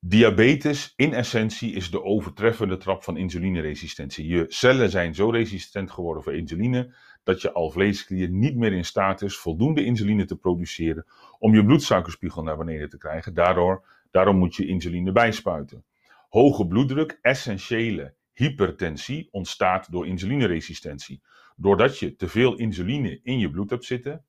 Diabetes 0.00 0.92
in 0.96 1.14
essentie 1.14 1.72
is 1.72 1.90
de 1.90 2.02
overtreffende 2.02 2.76
trap 2.76 3.04
van 3.04 3.16
insulineresistentie. 3.16 4.26
Je 4.26 4.44
cellen 4.48 4.90
zijn 4.90 5.14
zo 5.14 5.30
resistent 5.30 5.90
geworden 5.90 6.22
voor 6.22 6.34
insuline 6.34 6.94
dat 7.24 7.42
je 7.42 7.52
alvleesklier 7.52 8.28
niet 8.28 8.56
meer 8.56 8.72
in 8.72 8.84
staat 8.84 9.22
is 9.22 9.36
voldoende 9.36 9.84
insuline 9.84 10.24
te 10.24 10.36
produceren 10.36 11.06
om 11.38 11.54
je 11.54 11.64
bloedsuikerspiegel 11.64 12.42
naar 12.42 12.56
beneden 12.56 12.88
te 12.88 12.98
krijgen. 12.98 13.34
Daardoor, 13.34 13.84
daarom 14.10 14.36
moet 14.36 14.54
je 14.54 14.66
insuline 14.66 15.12
bijspuiten. 15.12 15.84
Hoge 16.28 16.66
bloeddruk, 16.66 17.18
essentiële 17.22 18.14
hypertensie, 18.32 19.28
ontstaat 19.30 19.92
door 19.92 20.06
insulineresistentie. 20.06 21.22
Doordat 21.60 21.98
je 21.98 22.16
te 22.16 22.28
veel 22.28 22.56
insuline 22.56 23.20
in 23.22 23.38
je 23.38 23.50
bloed 23.50 23.70
hebt 23.70 23.84
zitten, 23.84 24.24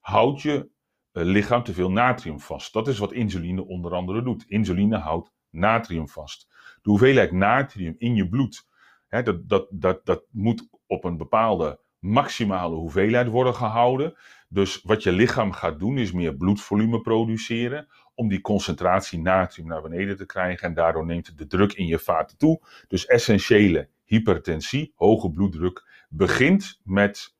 houdt 0.00 0.42
je 0.42 0.68
eh, 1.12 1.22
lichaam 1.24 1.62
te 1.62 1.72
veel 1.72 1.90
natrium 1.90 2.40
vast. 2.40 2.72
Dat 2.72 2.88
is 2.88 2.98
wat 2.98 3.12
insuline 3.12 3.66
onder 3.66 3.94
andere 3.94 4.22
doet. 4.22 4.44
Insuline 4.48 4.96
houdt 4.96 5.32
natrium 5.50 6.08
vast. 6.08 6.48
De 6.82 6.90
hoeveelheid 6.90 7.32
natrium 7.32 7.94
in 7.98 8.14
je 8.14 8.28
bloed, 8.28 8.68
hè, 9.08 9.22
dat, 9.22 9.48
dat, 9.48 9.66
dat, 9.70 10.06
dat 10.06 10.24
moet 10.30 10.68
op 10.86 11.04
een 11.04 11.16
bepaalde 11.16 11.80
maximale 11.98 12.74
hoeveelheid 12.74 13.28
worden 13.28 13.54
gehouden. 13.54 14.14
Dus 14.48 14.82
wat 14.82 15.02
je 15.02 15.12
lichaam 15.12 15.52
gaat 15.52 15.78
doen 15.78 15.98
is 15.98 16.12
meer 16.12 16.36
bloedvolume 16.36 17.00
produceren 17.00 17.88
om 18.14 18.28
die 18.28 18.40
concentratie 18.40 19.18
natrium 19.20 19.68
naar 19.68 19.82
beneden 19.82 20.16
te 20.16 20.26
krijgen 20.26 20.68
en 20.68 20.74
daardoor 20.74 21.06
neemt 21.06 21.38
de 21.38 21.46
druk 21.46 21.72
in 21.72 21.86
je 21.86 21.98
vaten 21.98 22.38
toe. 22.38 22.60
Dus 22.88 23.06
essentiële 23.06 23.88
hypertensie, 24.04 24.92
hoge 24.94 25.30
bloeddruk, 25.30 25.84
begint 26.08 26.80
met 26.84 27.36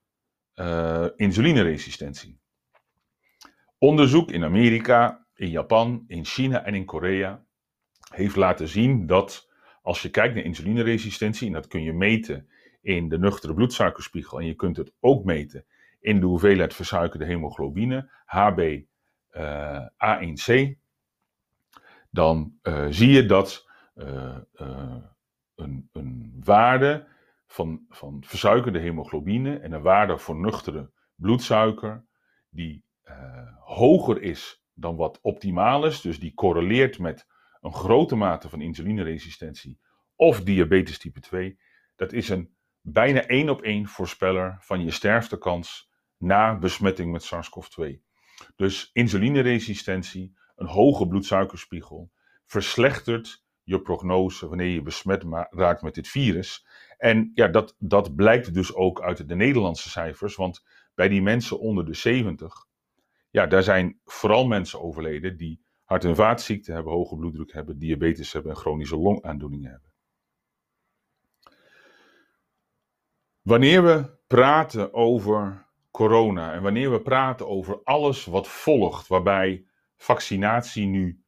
uh, 0.54 1.06
insulineresistentie. 1.16 2.40
Onderzoek 3.78 4.30
in 4.30 4.44
Amerika, 4.44 5.26
in 5.34 5.50
Japan, 5.50 6.04
in 6.06 6.24
China 6.24 6.64
en 6.64 6.74
in 6.74 6.84
Korea 6.84 7.44
heeft 8.14 8.36
laten 8.36 8.68
zien 8.68 9.06
dat 9.06 9.48
als 9.82 10.02
je 10.02 10.10
kijkt 10.10 10.34
naar 10.34 10.44
insulineresistentie, 10.44 11.46
en 11.46 11.52
dat 11.52 11.66
kun 11.66 11.82
je 11.82 11.92
meten 11.92 12.48
in 12.80 13.08
de 13.08 13.18
nuchtere 13.18 13.54
bloedsuikerspiegel 13.54 14.40
en 14.40 14.46
je 14.46 14.54
kunt 14.54 14.76
het 14.76 14.92
ook 15.00 15.24
meten 15.24 15.64
in 16.00 16.20
de 16.20 16.26
hoeveelheid 16.26 16.74
versuikerde 16.74 17.24
hemoglobine, 17.24 18.10
HbA1c, 18.36 18.84
uh, 20.52 20.68
dan 22.10 22.58
uh, 22.62 22.86
zie 22.90 23.10
je 23.10 23.26
dat 23.26 23.68
een, 25.54 25.88
een, 25.92 26.40
waarde 26.44 27.06
van, 27.56 27.84
van 27.88 28.22
versuikerde 28.26 28.78
hemoglobine 28.78 29.58
en 29.58 29.72
een 29.72 29.82
waarde 29.82 30.18
voor 30.18 30.36
nuchtere 30.36 30.90
bloedsuiker, 31.14 32.04
die 32.50 32.84
hoger 33.60 34.22
is 34.22 34.64
dan 34.74 34.96
wat 34.96 35.18
optimaal 35.22 35.86
is, 35.86 36.00
dus 36.00 36.18
die 36.20 36.34
correleert 36.34 36.98
met 36.98 37.26
een 37.60 37.74
grote 37.74 38.16
mate 38.16 38.48
van 38.48 38.60
insulineresistentie 38.60 39.80
of 40.16 40.42
diabetes 40.42 40.98
type 40.98 41.20
2, 41.20 41.58
dat 41.96 42.12
is 42.12 42.28
een 42.28 42.54
bijna 42.80 43.26
één 43.26 43.48
op 43.48 43.62
één 43.62 43.86
voorspeller 43.86 44.56
van 44.60 44.84
je 44.84 44.90
sterftekans 44.90 45.90
na 46.16 46.58
besmetting 46.58 47.12
met 47.12 47.22
SARS-CoV-2. 47.22 47.84
Dus 48.56 48.90
insulineresistentie, 48.92 50.36
een 50.56 50.66
hoge 50.66 51.06
bloedsuikerspiegel, 51.06 52.12
verslechtert 52.46 53.44
je 53.62 53.80
prognose 53.80 54.48
wanneer 54.48 54.68
je 54.68 54.82
besmet 54.82 55.24
raakt 55.50 55.82
met 55.82 55.94
dit 55.94 56.08
virus. 56.08 56.66
En 56.96 57.30
ja, 57.34 57.48
dat, 57.48 57.74
dat 57.78 58.14
blijkt 58.14 58.54
dus 58.54 58.74
ook 58.74 59.02
uit 59.02 59.28
de 59.28 59.34
Nederlandse 59.34 59.90
cijfers, 59.90 60.36
want 60.36 60.64
bij 60.94 61.08
die 61.08 61.22
mensen 61.22 61.58
onder 61.58 61.84
de 61.84 61.94
70 61.94 62.66
ja, 63.36 63.46
daar 63.46 63.62
zijn 63.62 64.00
vooral 64.04 64.46
mensen 64.46 64.80
overleden 64.80 65.36
die 65.36 65.64
hart- 65.84 66.04
en 66.04 66.16
vaatziekten 66.16 66.74
hebben, 66.74 66.92
hoge 66.92 67.16
bloeddruk 67.16 67.52
hebben, 67.52 67.78
diabetes 67.78 68.32
hebben 68.32 68.52
en 68.52 68.56
chronische 68.56 68.96
longaandoeningen 68.96 69.70
hebben. 69.70 69.92
Wanneer 73.42 73.84
we 73.84 74.18
praten 74.26 74.94
over 74.94 75.66
corona 75.90 76.52
en 76.52 76.62
wanneer 76.62 76.90
we 76.90 77.02
praten 77.02 77.48
over 77.48 77.82
alles 77.82 78.24
wat 78.24 78.48
volgt, 78.48 79.06
waarbij 79.06 79.66
vaccinatie 79.96 80.86
nu 80.86 81.24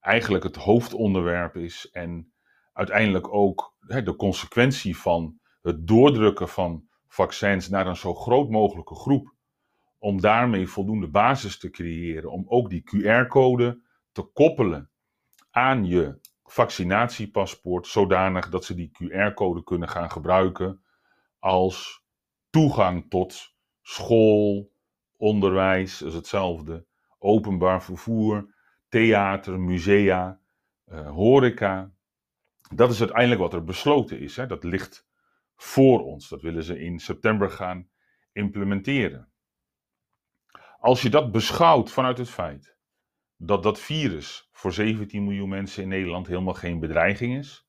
eigenlijk 0.00 0.44
het 0.44 0.56
hoofdonderwerp 0.56 1.56
is 1.56 1.90
en 1.90 2.31
uiteindelijk 2.72 3.34
ook 3.34 3.76
de 3.80 4.16
consequentie 4.16 4.96
van 4.96 5.40
het 5.62 5.86
doordrukken 5.86 6.48
van 6.48 6.88
vaccins 7.06 7.68
naar 7.68 7.86
een 7.86 7.96
zo 7.96 8.14
groot 8.14 8.50
mogelijke 8.50 8.94
groep 8.94 9.34
om 9.98 10.20
daarmee 10.20 10.68
voldoende 10.68 11.08
basis 11.08 11.58
te 11.58 11.70
creëren, 11.70 12.30
om 12.30 12.44
ook 12.48 12.70
die 12.70 12.82
QR-code 12.82 13.82
te 14.12 14.22
koppelen 14.22 14.90
aan 15.50 15.86
je 15.86 16.18
vaccinatiepaspoort, 16.44 17.86
zodanig 17.86 18.48
dat 18.48 18.64
ze 18.64 18.74
die 18.74 18.90
QR-code 18.90 19.62
kunnen 19.64 19.88
gaan 19.88 20.10
gebruiken 20.10 20.82
als 21.38 22.04
toegang 22.50 23.10
tot 23.10 23.54
school, 23.82 24.72
onderwijs, 25.16 26.02
is 26.02 26.14
hetzelfde, 26.14 26.86
openbaar 27.18 27.82
vervoer, 27.82 28.54
theater, 28.88 29.60
musea, 29.60 30.40
uh, 30.86 31.10
horeca. 31.10 31.92
Dat 32.74 32.90
is 32.90 33.00
uiteindelijk 33.00 33.40
wat 33.40 33.54
er 33.54 33.64
besloten 33.64 34.20
is. 34.20 34.36
Hè? 34.36 34.46
Dat 34.46 34.64
ligt 34.64 35.06
voor 35.56 36.04
ons. 36.04 36.28
Dat 36.28 36.42
willen 36.42 36.62
ze 36.62 36.80
in 36.80 36.98
september 36.98 37.50
gaan 37.50 37.88
implementeren. 38.32 39.32
Als 40.78 41.02
je 41.02 41.10
dat 41.10 41.32
beschouwt 41.32 41.90
vanuit 41.90 42.18
het 42.18 42.30
feit 42.30 42.76
dat 43.36 43.62
dat 43.62 43.80
virus 43.80 44.48
voor 44.52 44.72
17 44.72 45.24
miljoen 45.24 45.48
mensen 45.48 45.82
in 45.82 45.88
Nederland 45.88 46.26
helemaal 46.26 46.54
geen 46.54 46.80
bedreiging 46.80 47.38
is, 47.38 47.66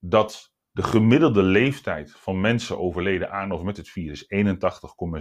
dat 0.00 0.54
de 0.70 0.82
gemiddelde 0.82 1.42
leeftijd 1.42 2.12
van 2.12 2.40
mensen 2.40 2.78
overleden 2.78 3.30
aan 3.30 3.52
of 3.52 3.62
met 3.62 3.76
het 3.76 3.88
virus 3.88 4.26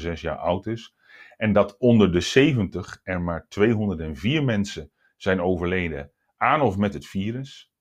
81,6 0.03 0.13
jaar 0.13 0.37
oud 0.37 0.65
is, 0.65 0.95
en 1.37 1.53
dat 1.53 1.77
onder 1.77 2.11
de 2.11 2.19
70 2.19 2.99
er 3.03 3.21
maar 3.21 3.45
204 3.47 4.43
mensen 4.43 4.91
zijn 5.17 5.41
overleden 5.41 6.11
aan 6.37 6.61
of 6.61 6.77
met 6.77 6.93
het 6.93 7.05
virus, 7.05 7.72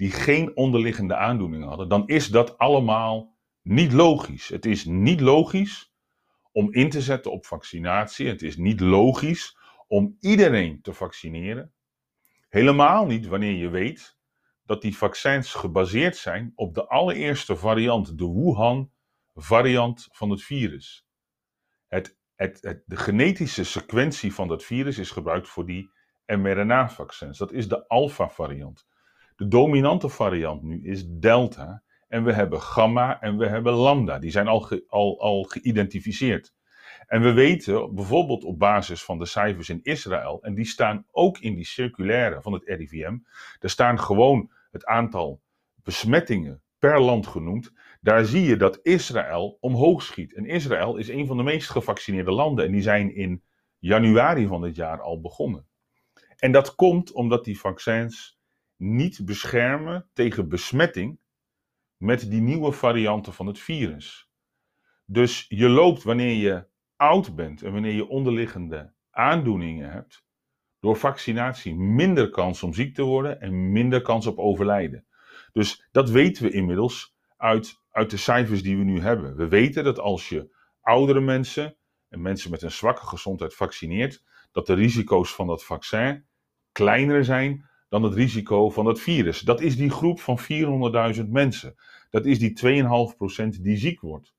die 0.00 0.10
geen 0.10 0.56
onderliggende 0.56 1.16
aandoeningen 1.16 1.68
hadden, 1.68 1.88
dan 1.88 2.06
is 2.06 2.28
dat 2.28 2.58
allemaal 2.58 3.36
niet 3.62 3.92
logisch. 3.92 4.48
Het 4.48 4.66
is 4.66 4.84
niet 4.84 5.20
logisch 5.20 5.92
om 6.52 6.72
in 6.72 6.90
te 6.90 7.00
zetten 7.00 7.32
op 7.32 7.46
vaccinatie. 7.46 8.26
Het 8.26 8.42
is 8.42 8.56
niet 8.56 8.80
logisch 8.80 9.56
om 9.88 10.16
iedereen 10.20 10.80
te 10.82 10.92
vaccineren. 10.92 11.72
Helemaal 12.48 13.06
niet 13.06 13.26
wanneer 13.26 13.56
je 13.56 13.68
weet 13.68 14.18
dat 14.64 14.82
die 14.82 14.96
vaccins 14.96 15.54
gebaseerd 15.54 16.16
zijn 16.16 16.52
op 16.54 16.74
de 16.74 16.86
allereerste 16.86 17.56
variant, 17.56 18.18
de 18.18 18.32
Wuhan-variant 18.32 20.08
van 20.10 20.30
het 20.30 20.42
virus. 20.42 21.06
Het, 21.88 22.18
het, 22.34 22.82
de 22.86 22.96
genetische 22.96 23.64
sequentie 23.64 24.34
van 24.34 24.48
dat 24.48 24.64
virus 24.64 24.98
is 24.98 25.10
gebruikt 25.10 25.48
voor 25.48 25.66
die 25.66 25.90
mRNA-vaccins. 26.26 27.38
Dat 27.38 27.52
is 27.52 27.68
de 27.68 27.88
alpha-variant. 27.88 28.88
De 29.40 29.48
dominante 29.48 30.08
variant 30.08 30.62
nu 30.62 30.80
is 30.82 31.04
Delta. 31.08 31.82
En 32.08 32.24
we 32.24 32.32
hebben 32.32 32.60
gamma 32.60 33.20
en 33.20 33.36
we 33.36 33.46
hebben 33.46 33.72
lambda. 33.72 34.18
Die 34.18 34.30
zijn 34.30 34.48
al, 34.48 34.80
al, 34.88 35.20
al 35.20 35.42
geïdentificeerd. 35.42 36.54
En 37.06 37.22
we 37.22 37.32
weten 37.32 37.94
bijvoorbeeld 37.94 38.44
op 38.44 38.58
basis 38.58 39.04
van 39.04 39.18
de 39.18 39.26
cijfers 39.26 39.68
in 39.68 39.80
Israël, 39.82 40.42
en 40.42 40.54
die 40.54 40.64
staan 40.64 41.06
ook 41.10 41.38
in 41.38 41.54
die 41.54 41.64
circulaire 41.66 42.42
van 42.42 42.52
het 42.52 42.64
RIVM, 42.64 43.16
er 43.58 43.70
staan 43.70 44.00
gewoon 44.00 44.50
het 44.70 44.84
aantal 44.84 45.40
besmettingen 45.82 46.62
per 46.78 47.00
land 47.00 47.26
genoemd. 47.26 47.72
Daar 48.00 48.24
zie 48.24 48.42
je 48.42 48.56
dat 48.56 48.78
Israël 48.82 49.56
omhoog 49.60 50.02
schiet. 50.02 50.34
En 50.34 50.46
Israël 50.46 50.96
is 50.96 51.08
een 51.08 51.26
van 51.26 51.36
de 51.36 51.42
meest 51.42 51.70
gevaccineerde 51.70 52.32
landen. 52.32 52.64
En 52.64 52.72
die 52.72 52.82
zijn 52.82 53.14
in 53.14 53.42
januari 53.78 54.46
van 54.46 54.62
dit 54.62 54.76
jaar 54.76 55.00
al 55.00 55.20
begonnen. 55.20 55.66
En 56.36 56.52
dat 56.52 56.74
komt 56.74 57.12
omdat 57.12 57.44
die 57.44 57.58
vaccins 57.58 58.39
niet 58.80 59.24
beschermen 59.24 60.08
tegen 60.12 60.48
besmetting 60.48 61.18
met 61.96 62.30
die 62.30 62.40
nieuwe 62.40 62.72
varianten 62.72 63.32
van 63.32 63.46
het 63.46 63.58
virus. 63.58 64.30
Dus 65.04 65.46
je 65.48 65.68
loopt 65.68 66.02
wanneer 66.02 66.34
je 66.34 66.66
oud 66.96 67.34
bent 67.34 67.62
en 67.62 67.72
wanneer 67.72 67.92
je 67.92 68.08
onderliggende 68.08 68.92
aandoeningen 69.10 69.90
hebt, 69.90 70.24
door 70.80 70.96
vaccinatie 70.96 71.74
minder 71.74 72.30
kans 72.30 72.62
om 72.62 72.74
ziek 72.74 72.94
te 72.94 73.02
worden 73.02 73.40
en 73.40 73.72
minder 73.72 74.02
kans 74.02 74.26
op 74.26 74.38
overlijden. 74.38 75.06
Dus 75.52 75.88
dat 75.92 76.10
weten 76.10 76.42
we 76.42 76.50
inmiddels 76.50 77.16
uit, 77.36 77.82
uit 77.90 78.10
de 78.10 78.16
cijfers 78.16 78.62
die 78.62 78.76
we 78.76 78.84
nu 78.84 79.00
hebben. 79.00 79.36
We 79.36 79.48
weten 79.48 79.84
dat 79.84 79.98
als 79.98 80.28
je 80.28 80.56
oudere 80.80 81.20
mensen 81.20 81.76
en 82.08 82.22
mensen 82.22 82.50
met 82.50 82.62
een 82.62 82.70
zwakke 82.70 83.06
gezondheid 83.06 83.54
vaccineert, 83.54 84.24
dat 84.52 84.66
de 84.66 84.74
risico's 84.74 85.34
van 85.34 85.46
dat 85.46 85.64
vaccin 85.64 86.26
kleiner 86.72 87.24
zijn 87.24 87.69
dan 87.90 88.02
het 88.02 88.14
risico 88.14 88.70
van 88.70 88.86
het 88.86 89.00
virus. 89.00 89.40
Dat 89.40 89.60
is 89.60 89.76
die 89.76 89.90
groep 89.90 90.20
van 90.20 90.38
400.000 91.16 91.28
mensen. 91.28 91.74
Dat 92.10 92.26
is 92.26 92.38
die 92.38 92.82
2,5% 93.56 93.60
die 93.60 93.76
ziek 93.76 94.00
wordt. 94.00 94.34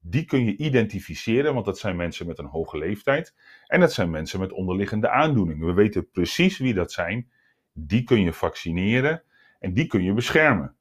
Die 0.00 0.24
kun 0.24 0.44
je 0.44 0.56
identificeren, 0.56 1.54
want 1.54 1.66
dat 1.66 1.78
zijn 1.78 1.96
mensen 1.96 2.26
met 2.26 2.38
een 2.38 2.46
hoge 2.46 2.78
leeftijd. 2.78 3.34
En 3.66 3.80
dat 3.80 3.92
zijn 3.92 4.10
mensen 4.10 4.40
met 4.40 4.52
onderliggende 4.52 5.10
aandoeningen. 5.10 5.66
We 5.66 5.72
weten 5.72 6.10
precies 6.10 6.58
wie 6.58 6.74
dat 6.74 6.92
zijn. 6.92 7.30
Die 7.72 8.02
kun 8.02 8.20
je 8.20 8.32
vaccineren 8.32 9.22
en 9.58 9.74
die 9.74 9.86
kun 9.86 10.02
je 10.02 10.12
beschermen. 10.12 10.76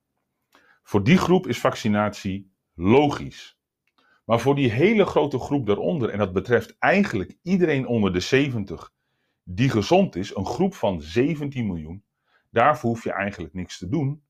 Voor 0.84 1.03
die 1.03 1.17
groep 1.17 1.47
is 1.47 1.60
vaccinatie 1.60 2.51
logisch. 2.73 3.58
Maar 4.25 4.39
voor 4.39 4.55
die 4.55 4.71
hele 4.71 5.05
grote 5.05 5.39
groep 5.39 5.65
daaronder, 5.65 6.10
en 6.10 6.17
dat 6.17 6.34
betreft 6.34 6.75
eigenlijk 6.79 7.38
iedereen 7.43 7.88
onder 7.88 8.13
de 8.13 8.19
70 8.19 8.91
die 9.43 9.69
gezond 9.69 10.15
is, 10.15 10.36
een 10.36 10.45
groep 10.45 10.75
van 10.75 11.01
17 11.01 11.67
miljoen, 11.67 12.03
daarvoor 12.49 12.89
hoef 12.89 13.03
je 13.03 13.12
eigenlijk 13.12 13.53
niks 13.53 13.77
te 13.77 13.89
doen. 13.89 14.23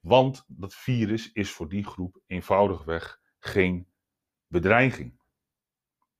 Want 0.00 0.44
dat 0.46 0.74
virus 0.74 1.32
is 1.32 1.50
voor 1.50 1.68
die 1.68 1.84
groep 1.84 2.20
eenvoudigweg 2.26 3.20
geen 3.38 3.88
bedreiging. 4.46 5.16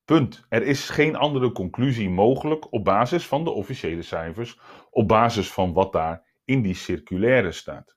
Punt. 0.04 0.46
Er 0.48 0.62
is 0.62 0.88
geen 0.88 1.16
andere 1.16 1.52
conclusie 1.52 2.10
mogelijk 2.10 2.72
op 2.72 2.84
basis 2.84 3.26
van 3.26 3.44
de 3.44 3.50
officiële 3.50 4.02
cijfers, 4.02 4.58
op 4.90 5.08
basis 5.08 5.52
van 5.52 5.72
wat 5.72 5.92
daar 5.92 6.40
in 6.44 6.62
die 6.62 6.74
circulaire 6.74 7.52
staat. 7.52 7.96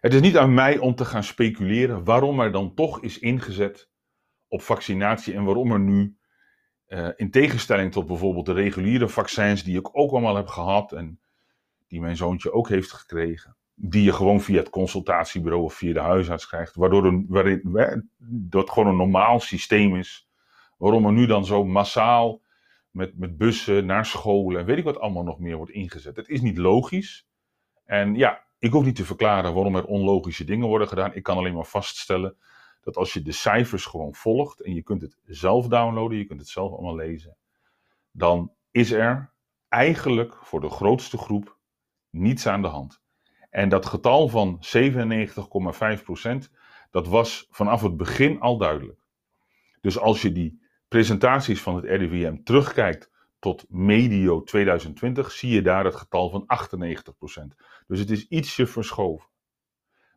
Het 0.00 0.14
is 0.14 0.20
niet 0.20 0.36
aan 0.36 0.54
mij 0.54 0.78
om 0.78 0.94
te 0.94 1.04
gaan 1.04 1.24
speculeren 1.24 2.04
waarom 2.04 2.40
er 2.40 2.52
dan 2.52 2.74
toch 2.74 3.02
is 3.02 3.18
ingezet 3.18 3.90
op 4.48 4.62
vaccinatie 4.62 5.34
en 5.34 5.44
waarom 5.44 5.72
er 5.72 5.80
nu, 5.80 6.18
uh, 6.90 7.08
in 7.16 7.30
tegenstelling 7.30 7.92
tot 7.92 8.06
bijvoorbeeld 8.06 8.46
de 8.46 8.52
reguliere 8.52 9.08
vaccins 9.08 9.62
die 9.62 9.78
ik 9.78 9.88
ook 9.92 10.10
allemaal 10.10 10.36
heb 10.36 10.48
gehad 10.48 10.92
en 10.92 11.20
die 11.88 12.00
mijn 12.00 12.16
zoontje 12.16 12.52
ook 12.52 12.68
heeft 12.68 12.92
gekregen, 12.92 13.56
die 13.74 14.02
je 14.02 14.12
gewoon 14.12 14.40
via 14.40 14.58
het 14.58 14.70
consultatiebureau 14.70 15.64
of 15.64 15.74
via 15.74 15.92
de 15.92 16.00
huisarts 16.00 16.46
krijgt, 16.46 16.74
waardoor 16.74 17.04
een, 17.04 17.26
waarin, 17.28 17.60
dat 18.30 18.70
gewoon 18.70 18.88
een 18.88 18.96
normaal 18.96 19.40
systeem 19.40 19.96
is, 19.96 20.28
waarom 20.78 21.06
er 21.06 21.12
nu 21.12 21.26
dan 21.26 21.44
zo 21.44 21.64
massaal 21.64 22.40
met, 22.90 23.18
met 23.18 23.36
bussen 23.36 23.86
naar 23.86 24.06
scholen 24.06 24.60
en 24.60 24.66
weet 24.66 24.78
ik 24.78 24.84
wat 24.84 25.00
allemaal 25.00 25.24
nog 25.24 25.38
meer 25.38 25.56
wordt 25.56 25.72
ingezet. 25.72 26.16
Het 26.16 26.28
is 26.28 26.40
niet 26.40 26.58
logisch. 26.58 27.28
En 27.84 28.14
ja, 28.14 28.44
ik 28.58 28.72
hoef 28.72 28.84
niet 28.84 28.96
te 28.96 29.04
verklaren 29.04 29.54
waarom 29.54 29.76
er 29.76 29.84
onlogische 29.84 30.44
dingen 30.44 30.68
worden 30.68 30.88
gedaan. 30.88 31.14
Ik 31.14 31.22
kan 31.22 31.36
alleen 31.36 31.54
maar 31.54 31.64
vaststellen 31.64 32.36
dat 32.80 32.96
als 32.96 33.12
je 33.12 33.22
de 33.22 33.32
cijfers 33.32 33.84
gewoon 33.84 34.14
volgt 34.14 34.60
en 34.60 34.74
je 34.74 34.82
kunt 34.82 35.02
het 35.02 35.18
zelf 35.24 35.68
downloaden, 35.68 36.18
je 36.18 36.26
kunt 36.26 36.40
het 36.40 36.48
zelf 36.48 36.72
allemaal 36.72 36.96
lezen, 36.96 37.36
dan 38.10 38.52
is 38.70 38.90
er 38.90 39.32
eigenlijk 39.68 40.36
voor 40.42 40.60
de 40.60 40.70
grootste 40.70 41.18
groep 41.18 41.58
niets 42.10 42.46
aan 42.46 42.62
de 42.62 42.68
hand. 42.68 43.02
En 43.50 43.68
dat 43.68 43.86
getal 43.86 44.28
van 44.28 44.60
97,5%, 44.60 46.50
dat 46.90 47.08
was 47.08 47.46
vanaf 47.50 47.82
het 47.82 47.96
begin 47.96 48.40
al 48.40 48.58
duidelijk. 48.58 49.00
Dus 49.80 49.98
als 49.98 50.22
je 50.22 50.32
die 50.32 50.62
presentaties 50.88 51.62
van 51.62 51.76
het 51.76 51.84
RIVM 51.84 52.42
terugkijkt 52.42 53.10
tot 53.38 53.64
medio 53.68 54.42
2020 54.42 55.30
zie 55.30 55.50
je 55.50 55.62
daar 55.62 55.84
het 55.84 55.94
getal 55.94 56.30
van 56.30 56.46
98%. 57.52 57.56
Dus 57.86 57.98
het 57.98 58.10
is 58.10 58.28
ietsje 58.28 58.66
verschoven. 58.66 59.28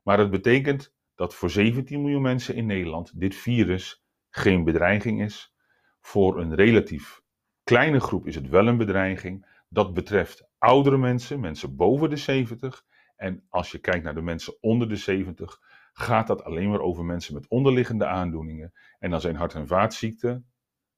Maar 0.04 0.20
het 0.20 0.30
betekent 0.30 0.93
dat 1.16 1.36
voor 1.36 1.50
17 1.50 2.02
miljoen 2.02 2.22
mensen 2.22 2.56
in 2.56 2.66
Nederland 2.66 3.20
dit 3.20 3.36
virus 3.36 4.04
geen 4.30 4.64
bedreiging 4.64 5.22
is. 5.22 5.56
Voor 6.02 6.40
een 6.40 6.56
relatief 6.56 7.22
kleine 7.64 8.00
groep 8.00 8.28
is 8.28 8.36
het 8.36 8.50
wel 8.50 8.68
een 8.68 8.78
bedreiging. 8.78 9.62
Dat 9.70 9.94
betreft 9.94 10.50
oudere 10.58 10.98
mensen, 10.98 11.40
mensen 11.40 11.76
boven 11.76 12.10
de 12.10 12.16
70. 12.16 12.86
En 13.16 13.46
als 13.50 13.72
je 13.72 13.78
kijkt 13.78 14.04
naar 14.04 14.14
de 14.14 14.22
mensen 14.22 14.58
onder 14.62 14.90
de 14.90 14.96
70, 14.96 15.60
gaat 15.94 16.28
dat 16.28 16.44
alleen 16.44 16.70
maar 16.70 16.80
over 16.80 17.06
mensen 17.06 17.34
met 17.34 17.48
onderliggende 17.48 18.06
aandoeningen. 18.06 18.74
En 19.00 19.10
dan 19.10 19.22
zijn 19.22 19.36
hart- 19.36 19.54
en 19.54 19.68
vaatziekten, 19.68 20.48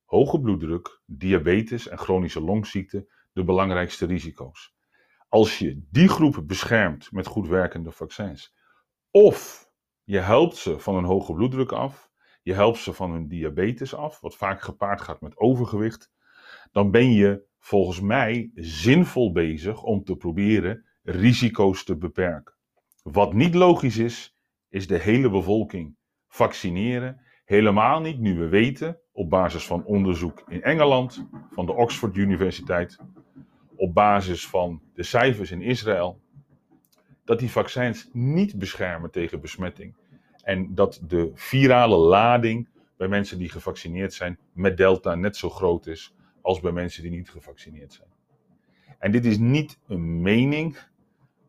hoge 0.06 0.39
bloeddruk, 0.39 1.01
diabetes 1.06 1.88
en 1.88 1.97
chronische 1.97 2.41
longziekten 2.41 3.08
de 3.34 3.43
belangrijkste 3.43 4.06
risico's. 4.06 4.73
Als 5.30 5.60
je 5.60 5.86
die 5.91 6.08
groep 6.08 6.43
beschermt 6.45 7.12
met 7.12 7.28
goed 7.28 7.47
werkende 7.47 7.91
vaccins, 7.91 8.56
of 9.12 9.64
je 10.06 10.20
helpt 10.20 10.56
ze 10.56 10.80
van 10.80 10.96
een 10.96 11.04
hoge 11.04 11.34
bloeddruk 11.34 11.72
af, 11.72 12.10
je 12.41 12.54
helpt 12.54 12.78
ze 12.78 12.94
van 12.94 13.12
hun 13.12 13.28
diabetes 13.28 13.96
af, 13.96 14.20
wat 14.20 14.36
vaak 14.36 14.62
gepaard 14.62 15.02
gaat 15.02 15.22
met 15.22 15.38
overgewicht, 15.38 16.12
dan 16.72 16.91
ben 16.91 17.12
je 17.12 17.44
volgens 17.60 18.02
mij 18.02 18.52
zinvol 18.56 19.32
bezig 19.32 19.84
om 19.84 20.04
te 20.04 20.15
proberen 20.15 20.86
risico's 21.04 21.84
te 21.84 21.98
beperken. 21.98 22.54
Wat 23.04 23.34
niet 23.34 23.56
logisch 23.56 23.98
is, 23.98 24.38
is 24.70 24.88
de 24.88 24.98
hele 24.98 25.30
bevolking 25.30 25.96
vaccineren. 26.28 27.22
Helemaal 27.46 28.02
niet 28.02 28.20
nu 28.20 28.38
we 28.38 28.48
weten 28.48 29.00
op 29.12 29.30
basis 29.30 29.65
van 29.65 29.86
onderzoek 29.86 30.44
in 30.48 30.63
Engeland, 30.63 31.28
van 31.52 31.65
de 31.65 31.74
Oxford 31.74 32.15
Universiteit, 32.15 33.00
op 33.76 33.94
basis 33.94 34.48
van 34.48 34.82
de 34.94 35.04
cijfers 35.04 35.52
in 35.52 35.62
Israël, 35.62 36.22
dat 37.26 37.40
die 37.40 37.52
vaccins 37.52 38.10
niet 38.14 38.58
beschermen 38.58 39.12
tegen 39.12 39.42
besmetting. 39.42 39.94
En 40.44 40.76
dat 40.76 41.02
de 41.08 41.32
virale 41.34 41.98
lading 41.98 42.68
bij 42.98 43.08
mensen 43.08 43.38
die 43.38 43.50
gevaccineerd 43.50 44.14
zijn 44.14 44.40
met 44.54 44.78
Delta 44.78 45.16
net 45.16 45.38
zo 45.38 45.50
groot 45.50 45.88
is 45.88 46.14
als 46.42 46.60
bij 46.60 46.72
mensen 46.72 47.02
die 47.02 47.12
niet 47.12 47.30
gevaccineerd 47.30 47.94
zijn. 47.94 48.10
En 49.00 49.12
dit 49.12 49.26
is 49.26 49.38
niet 49.38 49.80
een 49.88 50.22
mening, 50.22 50.78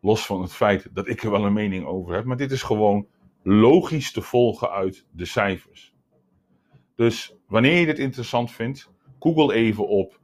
los 0.01 0.27
van 0.27 0.43
het 0.43 0.53
feit 0.53 0.89
dat 0.93 1.09
ik 1.09 1.23
er 1.23 1.31
wel 1.31 1.45
een 1.45 1.53
mening 1.53 1.85
over 1.85 2.15
heb, 2.15 2.25
maar 2.25 2.37
dit 2.37 2.51
is 2.51 2.63
gewoon 2.63 3.07
logisch 3.43 4.13
te 4.13 4.23
volgen 4.23 4.71
uit 4.71 5.07
de 5.11 5.25
cijfers. 5.25 5.95
Dus 6.95 7.37
wanneer 7.47 7.79
je 7.79 7.87
dit 7.87 7.99
interessant 7.99 8.51
vindt, 8.51 8.91
google 9.19 9.55
even 9.55 9.89
op 9.89 10.21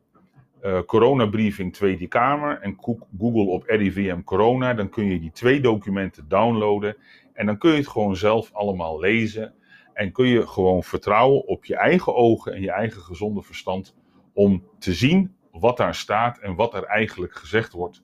uh, 0.63 0.81
coronabriefing 0.87 1.73
Tweede 1.73 2.07
Kamer 2.07 2.61
en 2.61 2.77
google 3.19 3.47
op 3.47 3.65
RIVM 3.67 4.23
Corona. 4.23 4.75
Dan 4.75 4.89
kun 4.89 5.05
je 5.05 5.21
die 5.21 5.33
twee 5.33 5.61
documenten 5.61 6.29
downloaden 6.29 6.97
en 7.33 7.47
dan 7.47 7.59
kun 7.59 7.71
je 7.71 7.77
het 7.77 7.89
gewoon 7.89 8.17
zelf 8.17 8.51
allemaal 8.53 9.01
lezen. 9.01 9.55
En 9.93 10.13
kun 10.13 10.27
je 10.27 10.47
gewoon 10.47 10.83
vertrouwen 10.83 11.47
op 11.47 11.65
je 11.65 11.77
eigen 11.77 12.15
ogen 12.15 12.53
en 12.53 12.61
je 12.61 12.71
eigen 12.71 13.03
gezonde 13.03 13.43
verstand 13.43 13.97
om 14.33 14.65
te 14.79 14.93
zien 14.93 15.35
wat 15.51 15.77
daar 15.77 15.95
staat 15.95 16.39
en 16.39 16.55
wat 16.55 16.75
er 16.75 16.85
eigenlijk 16.85 17.35
gezegd 17.35 17.73
wordt. 17.73 18.03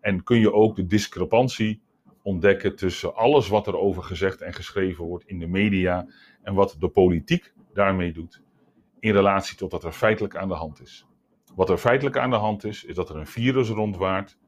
En 0.00 0.22
kun 0.22 0.38
je 0.38 0.52
ook 0.52 0.76
de 0.76 0.86
discrepantie 0.86 1.80
ontdekken 2.22 2.76
tussen 2.76 3.16
alles 3.16 3.48
wat 3.48 3.66
er 3.66 3.78
over 3.78 4.02
gezegd 4.02 4.40
en 4.40 4.52
geschreven 4.52 5.04
wordt 5.04 5.26
in 5.26 5.38
de 5.38 5.46
media 5.46 6.06
en 6.42 6.54
wat 6.54 6.76
de 6.78 6.88
politiek 6.88 7.52
daarmee 7.72 8.12
doet 8.12 8.42
in 9.00 9.12
relatie 9.12 9.56
tot 9.56 9.72
wat 9.72 9.84
er 9.84 9.92
feitelijk 9.92 10.36
aan 10.36 10.48
de 10.48 10.54
hand 10.54 10.80
is. 10.80 11.06
Wat 11.56 11.70
er 11.70 11.78
feitelijk 11.78 12.16
aan 12.16 12.30
de 12.30 12.36
hand 12.36 12.64
is, 12.64 12.84
is 12.84 12.94
dat 12.94 13.08
er 13.08 13.16
een 13.16 13.26
virus 13.26 13.68
rondwaart, 13.68 14.38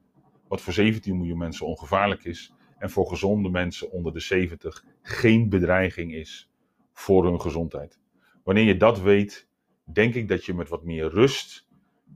wat 0.47 0.61
voor 0.61 0.73
17 0.73 1.17
miljoen 1.17 1.37
mensen 1.37 1.65
ongevaarlijk 1.65 2.23
is 2.23 2.53
en 2.77 2.89
voor 2.89 3.07
gezonde 3.07 3.49
mensen 3.49 3.91
onder 3.91 4.13
de 4.13 4.19
70 4.19 4.85
geen 5.01 5.49
bedreiging 5.49 6.13
is 6.13 6.51
voor 6.93 7.25
hun 7.25 7.41
gezondheid. 7.41 7.99
Wanneer 8.43 8.63
je 8.63 8.77
dat 8.77 8.99
weet, 9.01 9.47
denk 9.83 10.13
ik 10.13 10.27
dat 10.27 10.45
je 10.45 10.53
met 10.53 10.69
wat 10.69 10.83
meer 10.83 11.09
rust, 11.09 11.67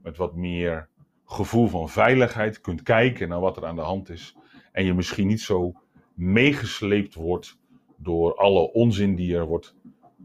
met 0.02 0.16
wat 0.16 0.34
meer 0.34 0.88
gevoel 1.24 1.66
van 1.66 1.88
veiligheid 1.88 2.60
kunt 2.60 2.82
kijken 2.82 3.28
naar 3.28 3.40
wat 3.40 3.56
er 3.56 3.66
aan 3.66 3.76
de 3.76 3.82
hand 3.82 4.08
is 4.08 4.36
en 4.72 4.84
je 4.84 4.94
misschien 4.94 5.26
niet 5.26 5.40
zo 5.40 5.72
meegesleept 6.14 7.14
wordt 7.14 7.58
door 7.96 8.36
alle 8.36 8.72
onzin 8.72 9.14
die 9.14 9.36
er 9.36 9.46
wordt 9.46 9.74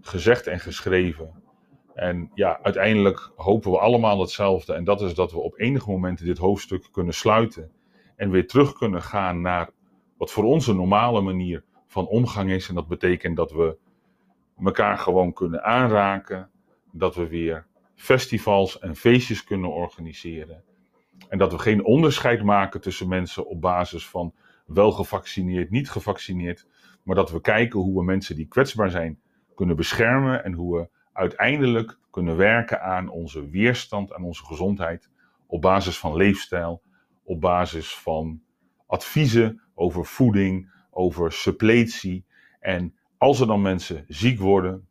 gezegd 0.01 0.47
en 0.47 0.59
geschreven. 0.59 1.43
En 1.99 2.31
ja, 2.33 2.59
uiteindelijk 2.61 3.31
hopen 3.35 3.71
we 3.71 3.79
allemaal 3.79 4.19
hetzelfde. 4.19 4.73
En 4.73 4.83
dat 4.83 5.01
is 5.01 5.13
dat 5.13 5.31
we 5.31 5.39
op 5.39 5.59
enige 5.59 5.89
moment 5.89 6.23
dit 6.25 6.37
hoofdstuk 6.37 6.87
kunnen 6.91 7.13
sluiten. 7.13 7.71
En 8.15 8.29
weer 8.29 8.47
terug 8.47 8.73
kunnen 8.73 9.01
gaan 9.01 9.41
naar 9.41 9.69
wat 10.17 10.31
voor 10.31 10.43
ons 10.43 10.67
een 10.67 10.75
normale 10.75 11.21
manier 11.21 11.63
van 11.87 12.07
omgang 12.07 12.51
is. 12.51 12.69
En 12.69 12.75
dat 12.75 12.87
betekent 12.87 13.35
dat 13.35 13.51
we 13.51 13.77
elkaar 14.63 14.97
gewoon 14.97 15.33
kunnen 15.33 15.63
aanraken. 15.63 16.49
Dat 16.91 17.15
we 17.15 17.27
weer 17.27 17.67
festivals 17.95 18.79
en 18.79 18.95
feestjes 18.95 19.43
kunnen 19.43 19.73
organiseren. 19.73 20.63
En 21.29 21.37
dat 21.37 21.51
we 21.51 21.59
geen 21.59 21.85
onderscheid 21.85 22.43
maken 22.43 22.81
tussen 22.81 23.07
mensen 23.07 23.47
op 23.47 23.61
basis 23.61 24.07
van 24.07 24.33
wel 24.65 24.91
gevaccineerd, 24.91 25.69
niet 25.69 25.89
gevaccineerd. 25.89 26.67
Maar 27.03 27.15
dat 27.15 27.31
we 27.31 27.41
kijken 27.41 27.79
hoe 27.79 27.97
we 27.97 28.03
mensen 28.03 28.35
die 28.35 28.47
kwetsbaar 28.47 28.89
zijn 28.89 29.19
kunnen 29.55 29.75
beschermen. 29.75 30.43
En 30.43 30.53
hoe 30.53 30.77
we 30.77 30.97
uiteindelijk 31.19 31.97
kunnen 32.11 32.37
werken 32.37 32.81
aan 32.81 33.09
onze 33.09 33.49
weerstand, 33.49 34.13
aan 34.13 34.23
onze 34.23 34.45
gezondheid. 34.45 35.09
Op 35.47 35.61
basis 35.61 35.97
van 35.99 36.15
leefstijl, 36.15 36.81
op 37.23 37.41
basis 37.41 37.95
van 37.95 38.41
adviezen 38.87 39.61
over 39.73 40.05
voeding, 40.05 40.71
over 40.91 41.31
suppletie. 41.31 42.25
En 42.59 42.95
als 43.17 43.39
er 43.39 43.47
dan 43.47 43.61
mensen 43.61 44.05
ziek 44.07 44.39
worden, 44.39 44.87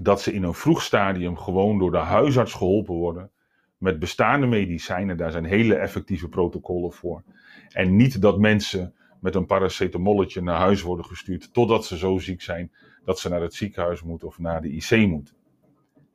dat 0.00 0.20
ze 0.20 0.32
in 0.32 0.42
een 0.42 0.54
vroeg 0.54 0.82
stadium 0.82 1.36
gewoon 1.36 1.78
door 1.78 1.90
de 1.90 1.96
huisarts 1.96 2.52
geholpen 2.52 2.94
worden 2.94 3.30
met 3.78 3.98
bestaande 3.98 4.46
medicijnen. 4.46 5.16
Daar 5.16 5.30
zijn 5.30 5.44
hele 5.44 5.74
effectieve 5.74 6.28
protocollen 6.28 6.92
voor. 6.92 7.22
En 7.68 7.96
niet 7.96 8.20
dat 8.20 8.38
mensen 8.38 8.94
met 9.20 9.34
een 9.34 9.46
paracetamolletje 9.46 10.42
naar 10.42 10.58
huis 10.58 10.82
worden 10.82 11.04
gestuurd 11.04 11.52
totdat 11.52 11.86
ze 11.86 11.98
zo 11.98 12.18
ziek 12.18 12.42
zijn 12.42 12.72
dat 13.04 13.18
ze 13.18 13.28
naar 13.28 13.40
het 13.42 13.54
ziekenhuis 13.54 14.02
moeten 14.02 14.28
of 14.28 14.38
naar 14.38 14.62
de 14.62 14.70
IC 14.70 15.08
moeten. 15.08 15.36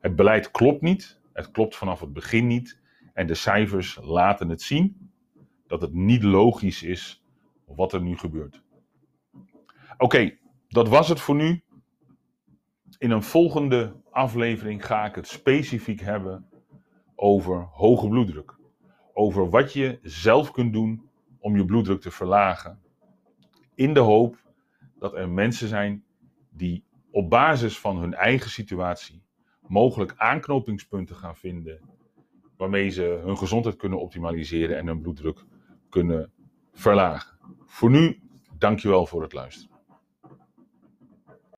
Het 0.04 0.16
beleid 0.16 0.50
klopt 0.50 0.82
niet. 0.82 1.20
Het 1.32 1.50
klopt 1.50 1.76
vanaf 1.76 2.00
het 2.00 2.12
begin 2.12 2.46
niet. 2.46 2.80
En 3.12 3.26
de 3.26 3.34
cijfers 3.34 3.98
laten 4.02 4.48
het 4.48 4.62
zien 4.62 5.10
dat 5.66 5.80
het 5.80 5.92
niet 5.92 6.22
logisch 6.22 6.82
is 6.82 7.24
wat 7.66 7.92
er 7.92 8.02
nu 8.02 8.16
gebeurt. 8.16 8.62
Oké, 9.98 10.38
dat 10.68 10.88
was 10.88 11.08
het 11.08 11.20
voor 11.20 11.34
nu. 11.34 11.62
In 12.98 13.10
een 13.10 13.22
volgende 13.22 13.96
aflevering 14.10 14.86
ga 14.86 15.04
ik 15.04 15.14
het 15.14 15.28
specifiek 15.28 16.00
hebben 16.00 16.48
over 17.14 17.68
hoge 17.70 18.08
bloeddruk. 18.08 18.56
Over 19.12 19.50
wat 19.50 19.72
je 19.72 19.98
zelf 20.02 20.50
kunt 20.50 20.72
doen 20.72 21.08
om 21.38 21.56
je 21.56 21.64
bloeddruk 21.64 22.00
te 22.00 22.10
verlagen. 22.10 22.82
In 23.74 23.94
de 23.94 24.00
hoop 24.00 24.52
dat 24.98 25.14
er 25.14 25.28
mensen 25.28 25.68
zijn 25.68 26.04
die 26.50 26.84
op 27.10 27.30
basis 27.30 27.78
van 27.78 27.98
hun 27.98 28.14
eigen 28.14 28.50
situatie 28.50 29.23
mogelijk 29.68 30.14
aanknopingspunten 30.16 31.16
gaan 31.16 31.36
vinden 31.36 31.80
waarmee 32.56 32.88
ze 32.88 33.20
hun 33.24 33.38
gezondheid 33.38 33.76
kunnen 33.76 34.00
optimaliseren 34.00 34.76
en 34.76 34.86
hun 34.86 35.00
bloeddruk 35.00 35.44
kunnen 35.88 36.32
verlagen. 36.72 37.38
Voor 37.64 37.90
nu, 37.90 38.22
dankjewel 38.58 39.06
voor 39.06 39.22
het 39.22 39.32
luisteren. 39.32 39.73